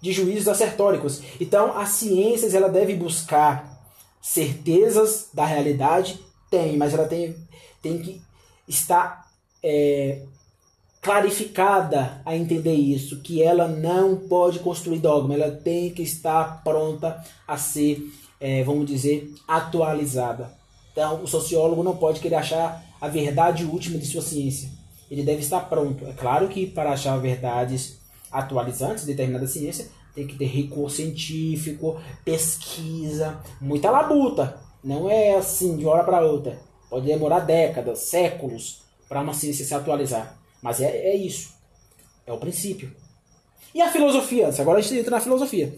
de 0.01 0.13
juízos 0.13 0.49
acertóricos. 0.49 1.21
Então 1.39 1.77
as 1.79 1.91
ciências 1.91 2.55
ela 2.55 2.69
deve 2.69 2.95
buscar 2.95 3.79
certezas 4.21 5.29
da 5.33 5.45
realidade, 5.45 6.19
tem, 6.51 6.77
mas 6.77 6.95
ela 6.95 7.07
tem, 7.07 7.37
tem 7.81 7.99
que 7.99 8.21
está 8.69 9.27
é, 9.63 10.23
clarificada 11.01 12.21
a 12.25 12.37
entender 12.37 12.75
isso, 12.75 13.21
que 13.21 13.43
ela 13.43 13.67
não 13.67 14.17
pode 14.17 14.59
construir 14.59 14.99
dogma, 14.99 15.35
ela 15.35 15.51
tem 15.51 15.91
que 15.91 16.03
estar 16.03 16.63
pronta 16.63 17.23
a 17.47 17.57
ser, 17.57 18.03
é, 18.39 18.63
vamos 18.63 18.87
dizer, 18.87 19.33
atualizada. 19.49 20.53
Então, 20.93 21.23
o 21.23 21.27
sociólogo 21.27 21.83
não 21.83 21.97
pode 21.97 22.21
querer 22.21 22.37
achar 22.37 22.85
a 23.01 23.09
verdade 23.09 23.65
última 23.65 23.99
de 23.99 24.07
sua 24.07 24.21
ciência. 24.21 24.69
Ele 25.11 25.23
deve 25.23 25.41
estar 25.41 25.61
pronto. 25.61 26.07
É 26.07 26.13
claro 26.13 26.49
que 26.49 26.67
para 26.67 26.93
achar 26.93 27.17
verdades 27.17 27.99
atualizantes 28.31 29.05
de 29.05 29.13
determinada 29.13 29.47
ciência, 29.47 29.89
tem 30.15 30.27
que 30.27 30.37
ter 30.37 30.47
recurso 30.47 30.97
científico, 30.97 32.01
pesquisa, 32.25 33.39
muita 33.61 33.91
labuta. 33.91 34.61
Não 34.83 35.09
é 35.09 35.37
assim 35.37 35.77
de 35.77 35.87
hora 35.87 36.05
para 36.05 36.21
outra. 36.21 36.59
Pode 36.91 37.07
demorar 37.07 37.41
décadas, 37.41 38.01
séculos 38.01 38.83
para 39.09 39.21
uma 39.21 39.33
ciência 39.33 39.65
se 39.65 39.73
atualizar. 39.73 40.37
Mas 40.61 40.81
é, 40.81 40.87
é 40.87 41.17
isso. 41.17 41.55
É 42.27 42.33
o 42.33 42.39
princípio. 42.39 42.95
E 43.73 43.81
a 43.81 43.91
filosofia? 43.91 44.51
Agora 44.59 44.79
a 44.79 44.83
gente 44.83 44.99
entra 44.99 45.13
na 45.13 45.21
filosofia. 45.21 45.73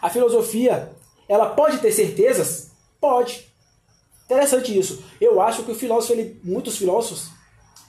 A 0.00 0.08
filosofia, 0.08 0.92
ela 1.28 1.50
pode 1.50 1.78
ter 1.78 1.90
certezas? 1.90 2.70
Pode. 3.00 3.48
Interessante 4.24 4.76
isso. 4.76 5.02
Eu 5.20 5.40
acho 5.40 5.64
que 5.64 5.72
o 5.72 5.74
filósofo, 5.74 6.12
ele, 6.12 6.40
muitos 6.44 6.76
filósofos, 6.76 7.30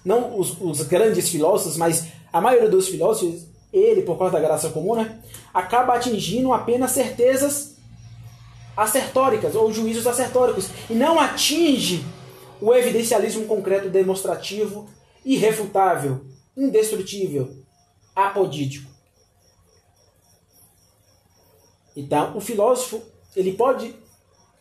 não 0.03 0.38
os, 0.39 0.60
os 0.60 0.82
grandes 0.84 1.30
filósofos, 1.30 1.77
mas 1.77 2.08
a 2.34 2.41
maioria 2.41 2.69
dos 2.69 2.88
filósofos, 2.88 3.43
ele, 3.71 4.01
por 4.01 4.17
causa 4.17 4.34
da 4.34 4.39
graça 4.39 4.69
comum, 4.69 4.95
né, 4.95 5.19
acaba 5.53 5.93
atingindo 5.93 6.53
apenas 6.53 6.91
certezas 6.91 7.76
acertóricas 8.77 9.55
ou 9.55 9.73
juízos 9.73 10.05
acertóricos 10.05 10.69
e 10.87 10.93
não 10.93 11.19
atinge 11.19 12.05
o 12.61 12.73
evidencialismo 12.73 13.45
concreto 13.45 13.89
demonstrativo, 13.89 14.87
irrefutável, 15.25 16.25
indestrutível, 16.55 17.55
apodítico. 18.15 18.89
Então, 21.95 22.37
o 22.37 22.39
filósofo 22.39 23.01
ele 23.35 23.53
pode 23.53 23.95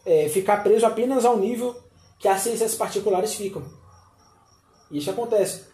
é, 0.05 0.29
ficar 0.29 0.63
preso 0.63 0.87
apenas 0.87 1.25
ao 1.25 1.39
nível 1.39 1.77
que 2.19 2.29
as 2.29 2.41
ciências 2.41 2.75
particulares 2.75 3.35
ficam. 3.35 3.63
Isso 4.91 5.11
acontece. 5.11 5.65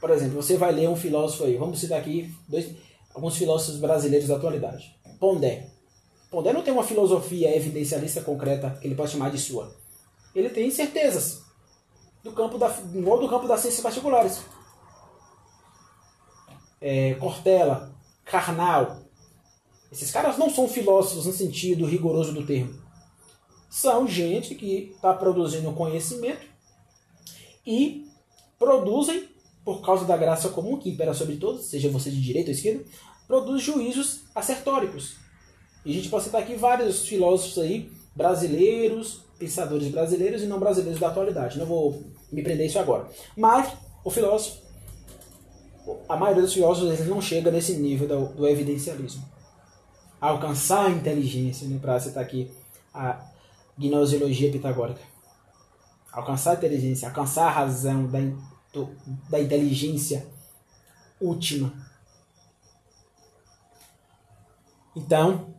Por 0.00 0.10
exemplo, 0.10 0.42
você 0.42 0.56
vai 0.56 0.72
ler 0.72 0.88
um 0.88 0.96
filósofo 0.96 1.44
aí, 1.44 1.56
vamos 1.56 1.80
citar 1.80 1.98
aqui 1.98 2.34
dois, 2.46 2.74
alguns 3.14 3.36
filósofos 3.36 3.80
brasileiros 3.80 4.28
da 4.28 4.36
atualidade. 4.36 4.94
Pondé. 5.18 5.75
Pondé 6.36 6.52
não 6.52 6.60
tem 6.60 6.70
uma 6.70 6.84
filosofia 6.84 7.56
evidencialista 7.56 8.20
concreta 8.20 8.68
que 8.78 8.86
ele 8.86 8.94
pode 8.94 9.10
chamar 9.10 9.30
de 9.30 9.38
sua. 9.38 9.74
Ele 10.34 10.50
tem 10.50 10.70
certezas 10.70 11.40
do 12.22 12.30
campo 12.30 12.58
da, 12.58 12.68
do 12.68 13.26
campo 13.26 13.48
das 13.48 13.60
ciências 13.60 13.80
particulares. 13.80 14.42
É, 16.78 17.14
Cortella, 17.14 17.90
Karnal. 18.22 18.98
Esses 19.90 20.10
caras 20.10 20.36
não 20.36 20.50
são 20.50 20.68
filósofos 20.68 21.24
no 21.24 21.32
sentido 21.32 21.86
rigoroso 21.86 22.34
do 22.34 22.44
termo. 22.44 22.82
São 23.70 24.06
gente 24.06 24.54
que 24.54 24.92
está 24.94 25.14
produzindo 25.14 25.72
conhecimento 25.72 26.46
e 27.66 28.06
produzem, 28.58 29.26
por 29.64 29.80
causa 29.80 30.04
da 30.04 30.18
graça 30.18 30.50
comum 30.50 30.76
que 30.76 30.90
impera 30.90 31.14
sobre 31.14 31.38
todos, 31.38 31.64
seja 31.64 31.88
você 31.88 32.10
de 32.10 32.20
direita 32.20 32.50
ou 32.50 32.54
esquerda, 32.54 32.84
produz 33.26 33.62
juízos 33.62 34.24
acertóricos. 34.34 35.24
E 35.86 35.92
a 35.92 35.94
gente 35.94 36.08
pode 36.08 36.24
citar 36.24 36.42
aqui 36.42 36.56
vários 36.56 37.06
filósofos 37.06 37.62
aí, 37.62 37.88
brasileiros, 38.12 39.20
pensadores 39.38 39.86
brasileiros 39.86 40.42
e 40.42 40.46
não 40.46 40.58
brasileiros 40.58 40.98
da 40.98 41.06
atualidade. 41.06 41.58
Não 41.60 41.64
vou 41.64 42.02
me 42.32 42.42
prender 42.42 42.66
isso 42.66 42.80
agora. 42.80 43.08
Mas 43.36 43.72
o 44.04 44.10
filósofo, 44.10 44.60
a 46.08 46.16
maioria 46.16 46.42
dos 46.42 46.52
filósofos 46.52 46.92
eles 46.92 47.06
não 47.06 47.22
chega 47.22 47.52
nesse 47.52 47.76
nível 47.76 48.08
do, 48.08 48.34
do 48.34 48.48
evidencialismo. 48.48 49.24
Alcançar 50.20 50.86
a 50.86 50.90
inteligência, 50.90 51.68
né, 51.68 51.78
para 51.80 52.00
citar 52.00 52.24
aqui 52.24 52.50
a 52.92 53.24
gnoseologia 53.78 54.50
pitagórica. 54.50 55.00
Alcançar 56.10 56.50
a 56.50 56.54
inteligência, 56.54 57.06
alcançar 57.06 57.46
a 57.46 57.50
razão 57.50 58.08
da, 58.08 58.18
do, 58.72 58.88
da 59.30 59.38
inteligência 59.38 60.26
última. 61.20 61.72
Então, 64.96 65.54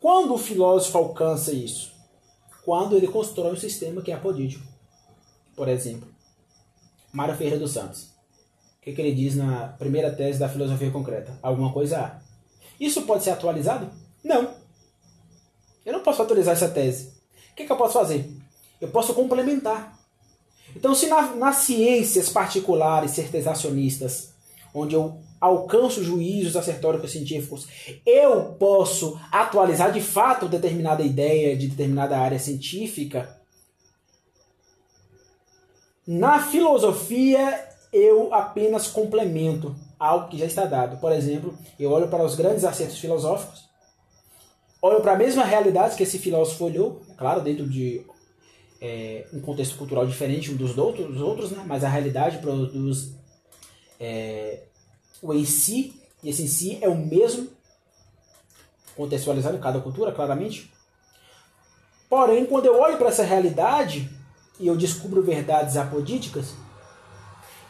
quando 0.00 0.34
o 0.34 0.38
filósofo 0.38 0.98
alcança 0.98 1.52
isso? 1.52 1.92
Quando 2.64 2.96
ele 2.96 3.08
constrói 3.08 3.52
um 3.52 3.56
sistema 3.56 4.02
que 4.02 4.10
é 4.10 4.14
apodítico. 4.14 4.66
Por 5.54 5.68
exemplo, 5.68 6.08
Mário 7.12 7.36
Ferreira 7.36 7.58
dos 7.58 7.72
Santos, 7.72 8.16
que, 8.86 8.92
que 8.92 9.02
ele 9.02 9.12
diz 9.12 9.34
na 9.34 9.74
primeira 9.78 10.12
tese 10.12 10.38
da 10.38 10.48
filosofia 10.48 10.92
concreta? 10.92 11.36
Alguma 11.42 11.72
coisa 11.72 11.98
há. 11.98 12.20
Isso 12.78 13.02
pode 13.02 13.24
ser 13.24 13.30
atualizado? 13.30 13.90
Não. 14.22 14.54
Eu 15.84 15.92
não 15.92 16.00
posso 16.00 16.22
atualizar 16.22 16.54
essa 16.54 16.68
tese. 16.68 17.12
O 17.50 17.56
que, 17.56 17.64
que 17.64 17.72
eu 17.72 17.76
posso 17.76 17.94
fazer? 17.94 18.30
Eu 18.80 18.88
posso 18.88 19.12
complementar. 19.12 19.98
Então, 20.74 20.94
se 20.94 21.08
na, 21.08 21.34
nas 21.34 21.56
ciências 21.56 22.28
particulares 22.28 23.10
certezacionistas, 23.10 24.34
onde 24.74 24.94
eu 24.94 25.18
alcanço 25.40 26.02
juízos 26.02 26.56
acertóricos 26.56 27.12
científicos, 27.12 27.66
eu 28.04 28.54
posso 28.54 29.18
atualizar 29.30 29.92
de 29.92 30.00
fato 30.00 30.48
determinada 30.48 31.02
ideia 31.02 31.56
de 31.56 31.68
determinada 31.68 32.18
área 32.18 32.38
científica, 32.38 33.36
na 36.06 36.40
filosofia 36.40 37.68
eu 37.92 38.32
apenas 38.32 38.86
complemento 38.86 39.74
algo 39.98 40.28
que 40.28 40.38
já 40.38 40.44
está 40.44 40.64
dado. 40.64 41.00
Por 41.00 41.12
exemplo, 41.12 41.56
eu 41.78 41.90
olho 41.90 42.08
para 42.08 42.24
os 42.24 42.34
grandes 42.34 42.64
acertos 42.64 42.98
filosóficos, 42.98 43.64
olho 44.80 45.00
para 45.00 45.12
a 45.12 45.16
mesma 45.16 45.44
realidade 45.44 45.96
que 45.96 46.02
esse 46.02 46.18
filósofo 46.18 46.64
olhou, 46.64 47.02
claro, 47.16 47.40
dentro 47.40 47.68
de 47.68 48.04
é, 48.80 49.26
um 49.32 49.40
contexto 49.40 49.76
cultural 49.76 50.06
diferente 50.06 50.50
um 50.50 50.56
dos 50.56 50.76
outros, 50.76 51.06
dos 51.06 51.20
outros 51.20 51.50
né? 51.50 51.64
mas 51.66 51.82
a 51.82 51.88
realidade 51.88 52.38
produz 52.38 53.14
é, 54.00 54.62
o 55.22 55.32
em 55.32 55.44
si, 55.44 56.00
e 56.22 56.30
esse 56.30 56.42
em 56.42 56.46
si 56.46 56.78
é 56.80 56.88
o 56.88 56.96
mesmo, 56.96 57.48
contextualizado 58.96 59.56
em 59.56 59.60
cada 59.60 59.80
cultura, 59.80 60.12
claramente. 60.12 60.72
Porém, 62.08 62.46
quando 62.46 62.66
eu 62.66 62.80
olho 62.80 62.96
para 62.96 63.08
essa 63.08 63.24
realidade 63.24 64.10
e 64.58 64.66
eu 64.66 64.76
descubro 64.76 65.22
verdades 65.22 65.76
apodíticas, 65.76 66.54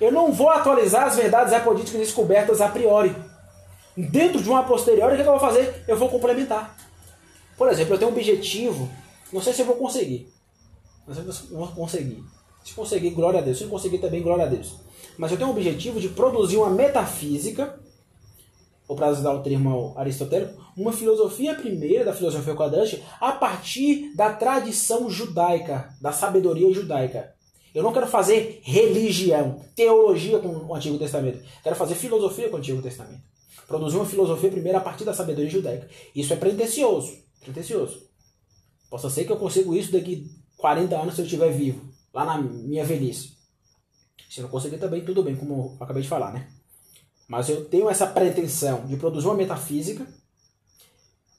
eu 0.00 0.12
não 0.12 0.32
vou 0.32 0.50
atualizar 0.50 1.04
as 1.04 1.16
verdades 1.16 1.52
apodíticas 1.52 2.00
descobertas 2.00 2.60
a 2.60 2.68
priori. 2.68 3.14
Dentro 3.96 4.42
de 4.42 4.48
uma 4.48 4.62
posteriori, 4.62 5.14
o 5.14 5.16
que 5.16 5.22
eu 5.22 5.32
vou 5.32 5.40
fazer? 5.40 5.84
Eu 5.88 5.96
vou 5.96 6.10
complementar. 6.10 6.76
Por 7.56 7.68
exemplo, 7.70 7.94
eu 7.94 7.98
tenho 7.98 8.10
um 8.10 8.14
objetivo, 8.14 8.90
não 9.32 9.40
sei 9.40 9.54
se 9.54 9.62
eu 9.62 9.66
vou 9.66 9.76
conseguir. 9.76 10.30
Não 11.06 11.14
sei 11.14 11.24
se 11.32 11.50
eu 11.50 11.56
vou 11.56 11.68
conseguir. 11.68 12.22
Se 12.62 12.74
conseguir, 12.74 13.10
glória 13.10 13.40
a 13.40 13.42
Deus. 13.42 13.56
Se 13.56 13.64
não 13.64 13.70
conseguir 13.70 13.98
também, 13.98 14.22
glória 14.22 14.44
a 14.44 14.48
Deus. 14.48 14.74
Mas 15.16 15.30
eu 15.30 15.36
tenho 15.36 15.48
o 15.48 15.52
objetivo 15.52 16.00
de 16.00 16.08
produzir 16.08 16.56
uma 16.56 16.70
metafísica, 16.70 17.78
ou 18.88 18.94
para 18.94 19.10
usar 19.10 19.32
o 19.32 19.42
termo 19.42 19.94
aristotélico, 19.96 20.60
uma 20.76 20.92
filosofia 20.92 21.54
primeira 21.54 22.04
da 22.04 22.12
filosofia 22.12 22.54
quadrante 22.54 23.02
a 23.20 23.32
partir 23.32 24.14
da 24.14 24.32
tradição 24.32 25.10
judaica, 25.10 25.88
da 26.00 26.12
sabedoria 26.12 26.72
judaica. 26.72 27.34
Eu 27.74 27.82
não 27.82 27.92
quero 27.92 28.06
fazer 28.06 28.60
religião, 28.62 29.60
teologia 29.74 30.38
com 30.38 30.48
o 30.48 30.74
Antigo 30.74 30.98
Testamento. 30.98 31.44
Quero 31.62 31.76
fazer 31.76 31.94
filosofia 31.94 32.48
com 32.48 32.56
o 32.56 32.58
Antigo 32.58 32.80
Testamento. 32.80 33.20
Produzir 33.66 33.96
uma 33.96 34.06
filosofia 34.06 34.50
primeiro 34.50 34.78
a 34.78 34.80
partir 34.80 35.04
da 35.04 35.12
sabedoria 35.12 35.50
judaica. 35.50 35.88
Isso 36.14 36.32
é 36.32 36.36
pretensioso. 36.36 37.12
Pretensioso. 37.40 38.06
Possa 38.88 39.10
ser 39.10 39.24
que 39.24 39.32
eu 39.32 39.36
consiga 39.36 39.76
isso 39.76 39.92
daqui 39.92 40.30
40 40.56 40.96
anos 40.96 41.14
se 41.14 41.20
eu 41.20 41.24
estiver 41.24 41.52
vivo, 41.52 41.92
lá 42.14 42.24
na 42.24 42.38
minha 42.38 42.84
velhice. 42.84 43.35
Se 44.28 44.40
não 44.40 44.48
conseguir 44.48 44.78
também, 44.78 45.04
tudo 45.04 45.22
bem, 45.22 45.36
como 45.36 45.76
eu 45.78 45.84
acabei 45.84 46.02
de 46.02 46.08
falar, 46.08 46.32
né? 46.32 46.48
Mas 47.28 47.48
eu 47.48 47.64
tenho 47.64 47.88
essa 47.88 48.06
pretensão 48.06 48.86
de 48.86 48.96
produzir 48.96 49.26
uma 49.26 49.34
metafísica. 49.34 50.06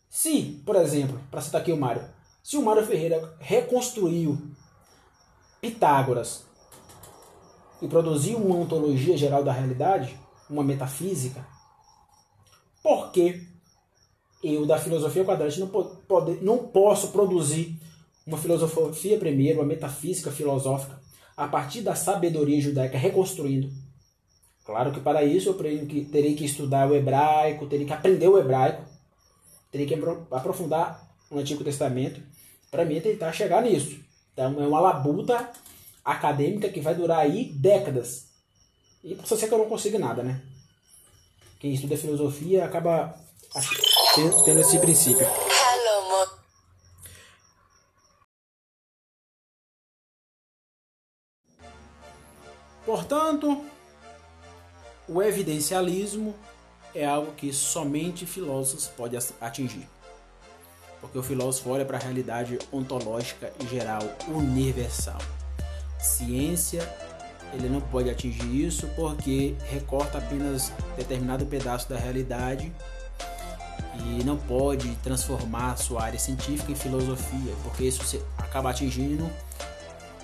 Se, 0.10 0.62
por 0.65 0.76
exemplo, 0.76 1.19
para 1.30 1.41
citar 1.41 1.62
aqui 1.62 1.71
o 1.71 1.78
Mário, 1.78 2.04
se 2.43 2.58
o 2.58 2.63
Mário 2.63 2.86
Ferreira 2.86 3.36
reconstruiu 3.39 4.38
Pitágoras 5.60 6.45
e 7.82 7.88
produziu 7.88 8.38
uma 8.38 8.56
ontologia 8.56 9.17
geral 9.17 9.43
da 9.43 9.52
realidade, 9.52 10.17
uma 10.50 10.63
metafísica, 10.63 11.45
por 12.82 13.12
que 13.12 13.47
eu, 14.43 14.65
da 14.65 14.78
filosofia 14.78 15.26
quadrante, 15.26 15.60
não, 15.60 15.67
pode, 15.67 16.43
não 16.43 16.60
posso 16.60 17.10
produzir 17.10 17.80
uma 18.26 18.38
filosofia 18.38 19.17
primeiro, 19.17 19.60
uma 19.60 19.65
metafísica 19.65 20.32
filosófica, 20.32 21.00
a 21.38 21.47
partir 21.47 21.82
da 21.82 21.93
sabedoria 21.95 22.60
judaica, 22.60 22.97
reconstruindo? 22.97 23.71
Claro 24.65 24.91
que 24.91 25.00
para 25.00 25.23
isso 25.23 25.50
eu 25.50 25.54
terei 25.54 26.36
que 26.36 26.43
estudar 26.43 26.89
o 26.89 26.95
hebraico, 26.95 27.67
terei 27.67 27.86
que 27.86 27.93
aprender 27.93 28.28
o 28.28 28.38
hebraico, 28.38 28.84
terei 29.71 29.86
que 29.86 29.93
aprofundar 30.32 31.08
o 31.30 31.38
Antigo 31.38 31.63
Testamento 31.63 32.19
para 32.69 32.84
mim 32.84 33.00
tentar 33.00 33.32
chegar 33.32 33.62
nisso. 33.62 33.97
Então 34.34 34.62
é 34.62 34.67
uma 34.67 34.82
labuta 34.82 35.52
acadêmica 36.04 36.69
que 36.69 36.82
vai 36.82 36.95
durar 36.95 37.19
aí 37.19 37.45
décadas. 37.54 38.28
E 39.04 39.15
pode 39.15 39.30
ser 39.30 39.47
que 39.47 39.54
eu 39.54 39.60
não 39.60 39.69
consiga 39.69 39.97
nada, 39.97 40.23
né? 40.23 40.41
Quem 41.60 41.73
estuda 41.73 41.95
filosofia 41.97 42.65
acaba 42.65 43.15
tendo 44.43 44.60
esse 44.60 44.80
princípio. 44.80 45.26
Portanto, 52.88 53.63
o 55.08 55.21
evidencialismo 55.21 56.34
é 56.95 57.06
algo 57.06 57.34
que 57.34 57.54
somente 57.54 58.26
filósofos 58.26 58.88
podem 58.88 59.19
atingir 59.39 59.88
porque 61.02 61.17
o 61.17 61.23
filósofo 61.23 61.69
olha 61.69 61.86
para 61.86 61.97
a 61.97 62.02
realidade 62.02 62.58
ontológica 62.71 63.52
e 63.63 63.67
geral, 63.67 64.02
universal. 64.28 65.19
Ciência, 66.00 66.82
ele 67.54 67.69
não 67.69 67.82
pode 67.82 68.10
atingir 68.10 68.65
isso 68.65 68.88
porque 68.95 69.56
recorta 69.69 70.17
apenas 70.17 70.71
determinado 70.95 71.45
pedaço 71.45 71.89
da 71.89 71.97
realidade 71.97 72.71
e 73.95 74.23
não 74.23 74.38
pode 74.38 74.93
transformar 74.97 75.76
sua 75.78 76.04
área 76.04 76.19
científica 76.19 76.71
em 76.71 76.76
filosofia, 76.76 77.54
porque 77.63 77.86
isso 77.86 78.23
acaba 78.38 78.69
atingindo 78.69 79.28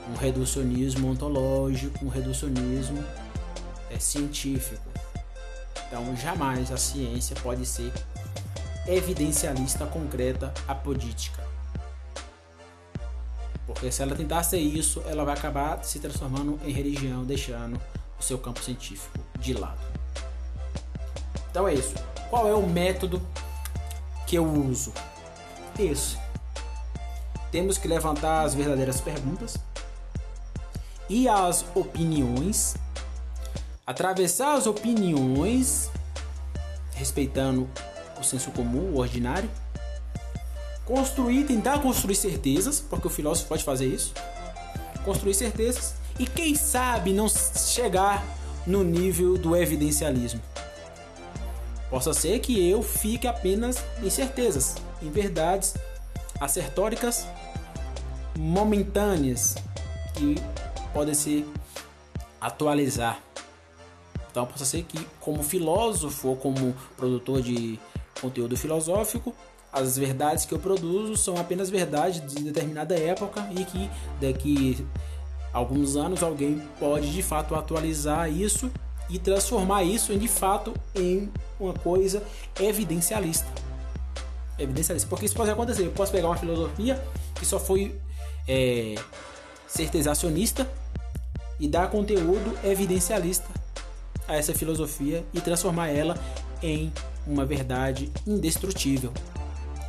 um 0.10 0.16
reducionismo 0.16 1.10
ontológico, 1.10 2.06
um 2.06 2.10
reducionismo 2.10 3.04
é, 3.90 4.00
científico. 4.00 4.84
Então, 5.88 6.16
jamais 6.16 6.72
a 6.72 6.78
ciência 6.78 7.36
pode 7.42 7.66
ser 7.66 7.92
evidencialista 8.88 9.86
concreta 9.86 10.54
apodítica. 10.68 11.44
Porque 13.66 13.92
se 13.92 14.02
ela 14.02 14.16
tentar 14.16 14.44
ser 14.44 14.60
isso, 14.60 15.02
ela 15.08 15.24
vai 15.24 15.36
acabar 15.36 15.84
se 15.84 16.00
transformando 16.00 16.60
em 16.66 16.72
religião, 16.72 17.24
deixando 17.24 17.80
o 18.20 18.24
seu 18.24 18.38
campo 18.38 18.62
científico 18.62 19.18
de 19.40 19.54
lado. 19.54 19.80
Então 21.50 21.68
é 21.68 21.74
isso. 21.74 21.94
Qual 22.30 22.48
é 22.48 22.54
o 22.54 22.66
método 22.66 23.22
que 24.28 24.36
eu 24.36 24.46
uso? 24.46 24.92
Esse. 25.80 26.18
Temos 27.52 27.78
que 27.78 27.88
levantar 27.88 28.44
as 28.44 28.54
verdadeiras 28.54 29.00
perguntas 29.00 29.58
e 31.10 31.28
as 31.28 31.66
opiniões, 31.76 32.76
atravessar 33.86 34.56
as 34.56 34.68
opiniões, 34.68 35.90
respeitando 36.96 37.70
o 38.20 38.24
senso 38.24 38.52
comum, 38.52 38.94
o 38.94 39.00
ordinário. 39.00 39.50
Construir, 40.86 41.46
tentar 41.46 41.80
construir 41.80 42.16
certezas, 42.16 42.82
porque 42.82 43.08
o 43.08 43.10
filósofo 43.10 43.48
pode 43.48 43.64
fazer 43.64 43.88
isso. 43.88 44.14
Construir 45.06 45.34
certezas 45.34 45.96
e 46.20 46.26
quem 46.26 46.56
sabe 46.56 47.14
não 47.14 47.28
chegar 47.30 48.24
no 48.66 48.84
nível 48.84 49.38
do 49.38 49.56
evidencialismo. 49.56 50.42
Possa 51.90 52.14
ser 52.14 52.40
que 52.40 52.70
eu 52.70 52.82
fique 52.82 53.28
apenas 53.28 53.78
em 54.02 54.10
certezas, 54.10 54.76
em 55.02 55.12
verdades 55.12 55.76
acertóricas 56.40 57.28
momentâneas 58.38 59.56
que 60.16 60.36
podem 60.94 61.14
se 61.14 61.46
atualizar. 62.40 63.20
Então, 64.30 64.46
possa 64.46 64.66
ser 64.66 64.84
que, 64.84 65.06
como 65.20 65.44
filósofo 65.44 66.30
ou 66.30 66.36
como 66.36 66.76
produtor 66.98 67.42
de 67.42 67.80
conteúdo 68.20 68.58
filosófico, 68.58 69.34
as 69.72 69.98
verdades 69.98 70.46
que 70.46 70.54
eu 70.54 70.60
produzo 70.60 71.18
são 71.18 71.38
apenas 71.38 71.70
verdades 71.70 72.22
de 72.26 72.44
determinada 72.44 72.96
época 72.98 73.48
e 73.52 73.66
que 73.66 73.90
daqui 74.22 74.86
alguns 75.52 75.96
anos 75.96 76.22
alguém 76.22 76.62
pode 76.80 77.12
de 77.12 77.24
fato 77.24 77.56
atualizar 77.56 78.32
isso 78.32 78.72
e 79.10 79.20
transformar 79.20 79.84
isso 79.84 80.18
de 80.18 80.28
fato 80.28 80.74
em 80.96 81.32
uma 81.60 81.74
coisa 81.74 82.24
evidencialista. 82.60 83.48
Evidencialista, 84.58 85.08
porque 85.10 85.26
isso 85.26 85.36
pode 85.36 85.50
acontecer. 85.50 85.84
Eu 85.86 85.92
posso 85.92 86.12
pegar 86.12 86.28
uma 86.28 86.38
filosofia 86.38 87.04
que 87.36 87.46
só 87.46 87.60
foi 87.60 87.96
é, 88.48 88.96
certezacionista 89.68 90.68
e 91.64 91.68
dar 91.70 91.90
conteúdo 91.90 92.60
evidencialista 92.62 93.48
a 94.28 94.36
essa 94.36 94.54
filosofia 94.54 95.24
e 95.34 95.40
transformar 95.40 95.88
ela 95.88 96.18
em 96.62 96.92
uma 97.26 97.46
verdade 97.46 98.12
indestrutível, 98.28 99.14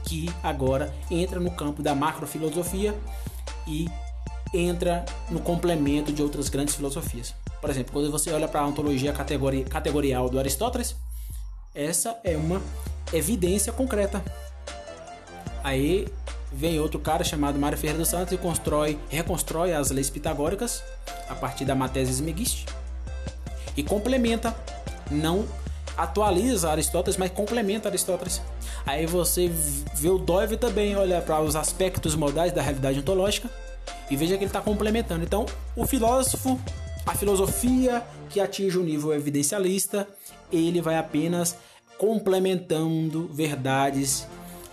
que 0.04 0.30
agora 0.40 0.94
entra 1.10 1.40
no 1.40 1.50
campo 1.50 1.82
da 1.82 1.92
macrofilosofia 1.92 2.94
e 3.66 3.88
entra 4.54 5.04
no 5.28 5.40
complemento 5.40 6.12
de 6.12 6.22
outras 6.22 6.48
grandes 6.48 6.76
filosofias. 6.76 7.34
Por 7.60 7.68
exemplo, 7.68 7.92
quando 7.92 8.08
você 8.08 8.30
olha 8.30 8.46
para 8.46 8.60
a 8.60 8.66
ontologia 8.68 9.12
categori 9.12 9.64
categorial 9.64 10.30
do 10.30 10.38
Aristóteles, 10.38 10.94
essa 11.74 12.16
é 12.22 12.37
uma 12.37 12.62
evidência 13.12 13.72
concreta. 13.72 14.22
Aí 15.64 16.06
vem 16.54 16.78
outro 16.78 17.00
cara 17.00 17.24
chamado 17.24 17.58
Mário 17.58 17.76
Ferreira 17.76 17.98
dos 17.98 18.08
Santos 18.08 18.32
e 18.32 18.38
constrói, 18.38 18.98
reconstrói 19.08 19.72
as 19.72 19.90
leis 19.90 20.08
pitagóricas 20.08 20.82
a 21.28 21.34
partir 21.34 21.64
da 21.64 21.74
Matese 21.74 22.12
Smegist 22.12 22.66
e 23.76 23.82
complementa, 23.82 24.54
não 25.10 25.44
atualiza 25.96 26.70
Aristóteles, 26.70 27.16
mas 27.16 27.30
complementa 27.30 27.88
Aristóteles. 27.88 28.40
Aí 28.86 29.06
você 29.06 29.48
vê 29.94 30.08
o 30.08 30.18
Dove 30.18 30.56
também 30.56 30.96
olha 30.96 31.20
para 31.20 31.40
os 31.40 31.56
aspectos 31.56 32.14
modais 32.14 32.52
da 32.52 32.62
realidade 32.62 33.00
ontológica 33.00 33.50
e 34.10 34.16
veja 34.16 34.36
que 34.36 34.44
ele 34.44 34.48
está 34.48 34.60
complementando. 34.60 35.24
Então, 35.24 35.46
o 35.74 35.86
filósofo, 35.86 36.60
a 37.06 37.14
filosofia 37.14 38.02
que 38.30 38.40
atinge 38.40 38.78
o 38.78 38.82
nível 38.82 39.12
evidencialista, 39.12 40.06
ele 40.52 40.80
vai 40.80 40.96
apenas 40.96 41.56
complementando 41.98 43.28
verdades 43.32 44.26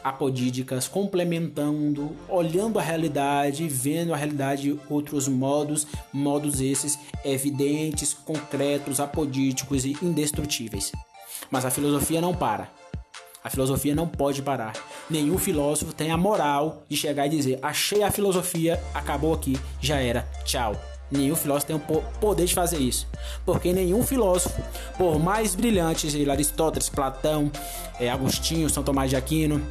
apodídicas, 0.04 0.88
complementando, 0.88 2.16
olhando 2.28 2.80
a 2.80 2.82
realidade, 2.82 3.68
vendo 3.68 4.14
a 4.14 4.18
realidade 4.18 4.64
de 4.64 4.80
outros 4.90 5.28
modos, 5.28 5.88
modos 6.12 6.62
esses 6.62 6.98
evidentes, 7.24 8.14
concretos, 8.14 9.00
apodíticos 9.00 9.86
e 9.86 9.98
indestrutíveis. 10.02 10.92
Mas 11.50 11.66
a 11.66 11.72
filosofia 11.72 12.22
não 12.22 12.34
para. 12.34 12.70
A 13.44 13.50
filosofia 13.50 13.96
não 13.96 14.08
pode 14.08 14.42
parar. 14.42 14.74
Nenhum 15.10 15.38
filósofo 15.38 15.94
tem 15.94 16.12
a 16.12 16.18
moral 16.18 16.84
de 16.88 16.96
chegar 16.96 17.26
e 17.26 17.30
dizer: 17.30 17.60
achei 17.62 18.04
a 18.04 18.12
filosofia, 18.12 18.82
acabou 18.94 19.34
aqui, 19.34 19.58
já 19.80 19.98
era, 19.98 20.28
tchau. 20.46 20.76
Nenhum 21.12 21.36
filósofo 21.36 21.68
tem 21.68 21.76
o 21.76 22.02
poder 22.20 22.46
de 22.46 22.54
fazer 22.54 22.78
isso. 22.78 23.08
Porque 23.46 23.74
nenhum 23.74 24.02
filósofo, 24.02 24.62
por 24.98 25.20
mais 25.20 25.54
brilhantes, 25.54 26.16
Aristóteles, 26.30 26.88
Platão, 26.88 27.52
é, 28.00 28.10
Agostinho, 28.10 28.70
São 28.70 28.82
Tomás 28.82 29.10
de 29.10 29.18
Aquino, 29.18 29.62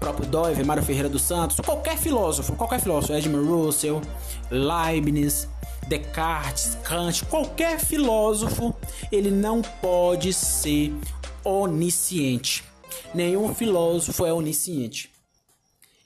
próprio 0.00 0.26
Doiver, 0.26 0.64
Mário 0.64 0.82
Ferreira 0.82 1.08
dos 1.08 1.22
Santos, 1.22 1.60
qualquer 1.60 1.98
filósofo, 1.98 2.56
qualquer 2.56 2.80
filósofo, 2.80 3.12
Edmund 3.12 3.46
Russell, 3.46 4.00
Leibniz, 4.50 5.46
Descartes, 5.86 6.78
Kant, 6.82 7.24
qualquer 7.26 7.78
filósofo, 7.78 8.74
ele 9.12 9.30
não 9.30 9.60
pode 9.60 10.32
ser 10.32 10.92
onisciente. 11.44 12.64
Nenhum 13.14 13.54
filósofo 13.54 14.24
é 14.24 14.32
onisciente. 14.32 15.10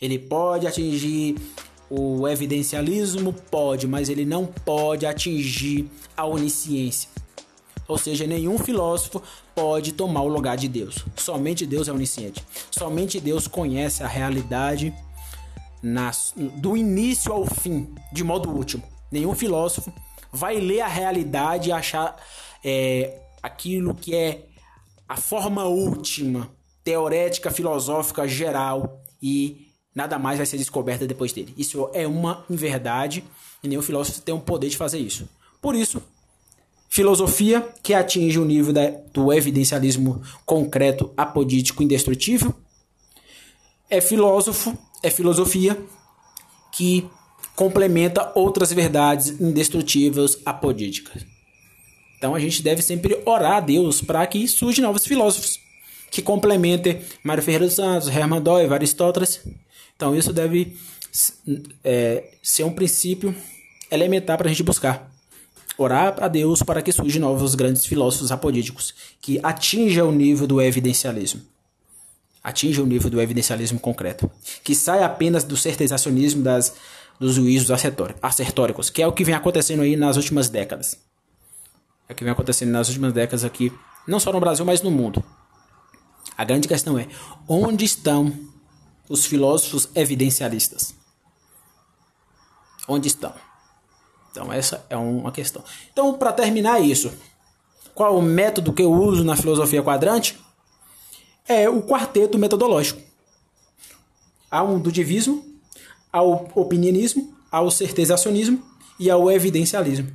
Ele 0.01 0.19
pode 0.19 0.67
atingir 0.67 1.37
o 1.97 2.27
evidencialismo, 2.29 3.33
pode, 3.33 3.87
mas 3.87 4.09
ele 4.09 4.25
não 4.25 4.47
pode 4.47 5.07
atingir 5.07 5.89
a 6.17 6.27
onisciência. 6.27 7.09
Ou 7.87 7.99
seja, 7.99 8.27
nenhum 8.27 8.59
filósofo 8.59 9.23
pode 9.55 9.93
tomar 9.93 10.23
o 10.23 10.29
lugar 10.29 10.57
de 10.57 10.69
Deus. 10.69 11.05
Somente 11.17 11.67
Deus 11.67 11.87
é 11.87 11.93
onisciente. 11.93 12.45
Somente 12.71 13.21
Deus 13.21 13.47
conhece 13.47 14.03
a 14.03 14.09
realidade 14.09 14.93
do 16.57 16.77
início 16.77 17.33
ao 17.33 17.45
fim, 17.45 17.95
de 18.13 18.25
modo 18.25 18.51
último. 18.51 18.83
Nenhum 19.13 19.35
filósofo 19.35 19.93
vai 20.33 20.59
ler 20.59 20.81
a 20.81 20.89
realidade 20.89 21.69
e 21.69 21.73
achar 21.73 22.17
é, 22.65 23.21
aquilo 23.43 23.95
que 23.95 24.15
é 24.15 24.47
a 25.07 25.17
forma 25.17 25.65
última, 25.65 26.49
teorética, 26.83 27.51
filosófica, 27.51 28.27
geral 28.27 29.03
e 29.23 29.69
nada 29.95 30.19
mais 30.19 30.39
vai 30.39 30.47
ser 30.47 30.59
descoberta 30.59 31.07
depois 31.07 31.33
dele. 31.33 31.55
Isso 31.57 31.89
é 31.93 32.07
uma 32.07 32.45
inverdade 32.51 33.25
e 33.63 33.69
nenhum 33.69 33.83
filósofo 33.83 34.21
tem 34.21 34.35
o 34.35 34.41
poder 34.41 34.69
de 34.69 34.77
fazer 34.77 34.99
isso. 34.99 35.29
Por 35.61 35.75
isso, 35.75 36.03
filosofia 36.89 37.67
que 37.83 37.95
atinge 37.95 38.39
o 38.39 38.45
nível 38.45 38.73
da, 38.73 38.91
do 39.13 39.33
evidencialismo 39.33 40.23
concreto, 40.45 41.13
apodítico, 41.17 41.83
indestrutível, 41.83 42.55
é 43.89 44.01
filósofo, 44.01 44.77
é 45.03 45.11
filosofia 45.11 45.79
que 46.73 47.09
complementa 47.55 48.33
outras 48.35 48.73
verdades 48.73 49.41
indestrutíveis 49.41 50.39
apodíticas. 50.45 51.25
Então 52.19 52.35
a 52.35 52.41
gente 52.41 52.63
deve 52.63 52.83
sempre 52.83 53.21
orar 53.25 53.59
a 53.59 53.61
Deus 53.61 54.01
para 54.01 54.27
que 54.27 54.49
surjam 54.49 54.85
novos 54.85 55.07
filósofos 55.07 55.61
que 56.11 56.23
complementem 56.23 57.01
Mário 57.23 57.43
Ferreira 57.43 57.67
dos 57.67 57.75
Santos, 57.75 58.09
Hermann 58.09 58.41
Doyle, 58.41 58.73
Aristóteles. 58.73 59.41
Então 59.97 60.15
isso 60.15 60.33
deve 60.33 60.77
é, 61.83 62.33
ser 62.43 62.65
um 62.65 62.73
princípio 62.73 63.35
elementar 63.91 64.37
para 64.37 64.47
a 64.47 64.51
gente 64.51 64.63
buscar. 64.63 65.11
Orar 65.77 66.23
a 66.23 66.29
Deus 66.29 66.63
para 66.63 66.83
que 66.83 66.93
surjam 66.93 67.21
novos 67.21 67.55
grandes 67.55 67.85
filósofos 67.85 68.31
apodíticos 68.31 68.95
que 69.21 69.41
atinjam 69.43 70.09
o 70.09 70.13
nível 70.13 70.47
do 70.47 70.61
evidencialismo. 70.61 71.43
Atinjam 72.43 72.85
o 72.85 72.87
nível 72.87 73.11
do 73.11 73.21
evidencialismo 73.21 73.81
concreto. 73.81 74.31
Que 74.63 74.75
saia 74.75 75.07
apenas 75.07 75.43
do 75.43 75.57
certizacionismo 75.57 76.43
das, 76.43 76.75
dos 77.19 77.35
juízos 77.35 77.71
assertóricos, 78.23 78.91
que 78.91 79.03
é 79.03 79.07
o 79.07 79.13
que 79.13 79.25
vem 79.25 79.35
acontecendo 79.35 79.83
aí 79.83 79.97
nas 79.97 80.17
últimas 80.17 80.49
décadas 80.49 80.99
é 82.09 82.13
o 82.13 82.17
que 82.17 82.25
vem 82.25 82.33
acontecendo 82.33 82.71
nas 82.71 82.89
últimas 82.89 83.13
décadas 83.13 83.45
aqui, 83.45 83.73
não 84.07 84.21
só 84.21 84.33
no 84.33 84.41
Brasil, 84.41 84.65
mas 84.65 84.83
no 84.83 84.91
mundo. 84.91 85.25
A 86.37 86.45
grande 86.45 86.69
questão 86.69 86.99
é: 86.99 87.09
onde 87.49 87.85
estão 87.85 88.33
os 89.09 89.27
filósofos 89.27 89.89
evidencialistas? 89.95 90.95
Onde 92.89 93.09
estão? 93.09 93.35
Então, 94.31 94.53
essa 94.53 94.85
é 94.91 94.97
uma 94.97 95.31
questão. 95.31 95.63
Então, 95.93 96.15
para 96.15 96.33
terminar 96.33 96.81
isso, 96.81 97.13
qual 97.95 98.19
o 98.19 98.23
método 98.23 98.73
que 98.73 98.83
eu 98.83 98.93
uso 98.93 99.23
na 99.23 99.37
filosofia 99.37 99.83
quadrante? 99.83 100.39
É 101.47 101.69
o 101.69 101.83
quarteto 101.83 102.39
metodológico. 102.39 103.01
Há 104.51 104.63
um 104.63 104.81
divismo, 104.81 105.45
ao 106.13 106.51
opinionismo, 106.55 107.37
ao 107.51 107.71
certezacionismo 107.71 108.63
e 108.99 109.11
ao 109.11 109.31
evidencialismo. 109.31 110.13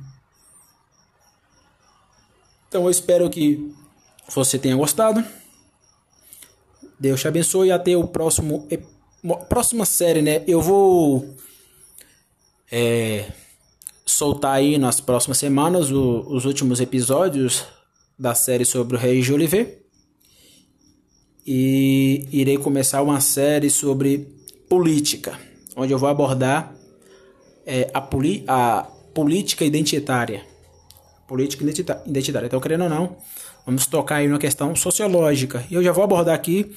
Então 2.68 2.84
eu 2.84 2.90
espero 2.90 3.28
que 3.30 3.74
você 4.28 4.58
tenha 4.58 4.76
gostado. 4.76 5.24
Deus 7.00 7.20
te 7.20 7.26
abençoe 7.26 7.68
e 7.68 7.72
até 7.72 7.96
o 7.96 8.06
próximo 8.06 8.68
próxima 9.48 9.86
série, 9.86 10.20
né? 10.20 10.44
Eu 10.46 10.60
vou 10.60 11.34
é, 12.70 13.26
soltar 14.04 14.56
aí 14.56 14.76
nas 14.76 15.00
próximas 15.00 15.38
semanas 15.38 15.90
o, 15.90 16.26
os 16.28 16.44
últimos 16.44 16.78
episódios 16.80 17.64
da 18.18 18.34
série 18.34 18.66
sobre 18.66 18.96
o 18.96 19.00
Rei 19.00 19.22
de 19.22 19.32
Oliver. 19.32 19.80
E 21.46 22.28
irei 22.30 22.58
começar 22.58 23.02
uma 23.02 23.20
série 23.20 23.70
sobre 23.70 24.28
política, 24.68 25.38
onde 25.74 25.92
eu 25.92 25.98
vou 25.98 26.08
abordar 26.08 26.74
é, 27.66 27.90
a, 27.94 27.98
a 28.78 28.82
política 29.14 29.64
identitária 29.64 30.44
política 31.30 31.62
identitária. 31.62 32.46
Então, 32.46 32.58
querendo 32.58 32.82
ou 32.82 32.90
não, 32.90 33.16
vamos 33.64 33.86
tocar 33.86 34.16
aí 34.16 34.28
numa 34.28 34.38
questão 34.38 34.74
sociológica. 34.74 35.64
E 35.70 35.74
eu 35.74 35.82
já 35.82 35.92
vou 35.92 36.04
abordar 36.04 36.34
aqui 36.34 36.72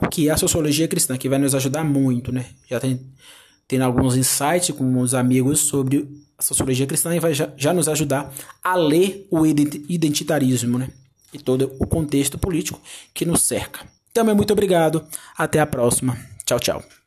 o 0.00 0.08
que 0.08 0.28
é 0.28 0.32
a 0.32 0.36
sociologia 0.36 0.86
cristã, 0.88 1.16
que 1.16 1.28
vai 1.28 1.38
nos 1.38 1.54
ajudar 1.54 1.84
muito, 1.84 2.32
né? 2.32 2.46
Já 2.68 2.80
tem 2.80 3.00
tendo 3.66 3.84
alguns 3.84 4.16
insights 4.16 4.70
com 4.76 5.00
os 5.00 5.14
amigos 5.14 5.60
sobre 5.60 6.08
a 6.36 6.42
sociologia 6.42 6.86
cristã 6.86 7.14
e 7.14 7.20
vai 7.20 7.32
já, 7.32 7.48
já 7.56 7.72
nos 7.72 7.88
ajudar 7.88 8.32
a 8.62 8.74
ler 8.74 9.28
o 9.30 9.46
identitarismo, 9.46 10.76
né? 10.76 10.88
E 11.32 11.38
todo 11.38 11.72
o 11.78 11.86
contexto 11.86 12.36
político 12.36 12.80
que 13.14 13.24
nos 13.24 13.42
cerca. 13.42 13.86
Também 14.12 14.34
muito 14.34 14.52
obrigado. 14.52 15.06
Até 15.38 15.60
a 15.60 15.66
próxima. 15.66 16.18
Tchau, 16.44 16.58
tchau. 16.58 16.99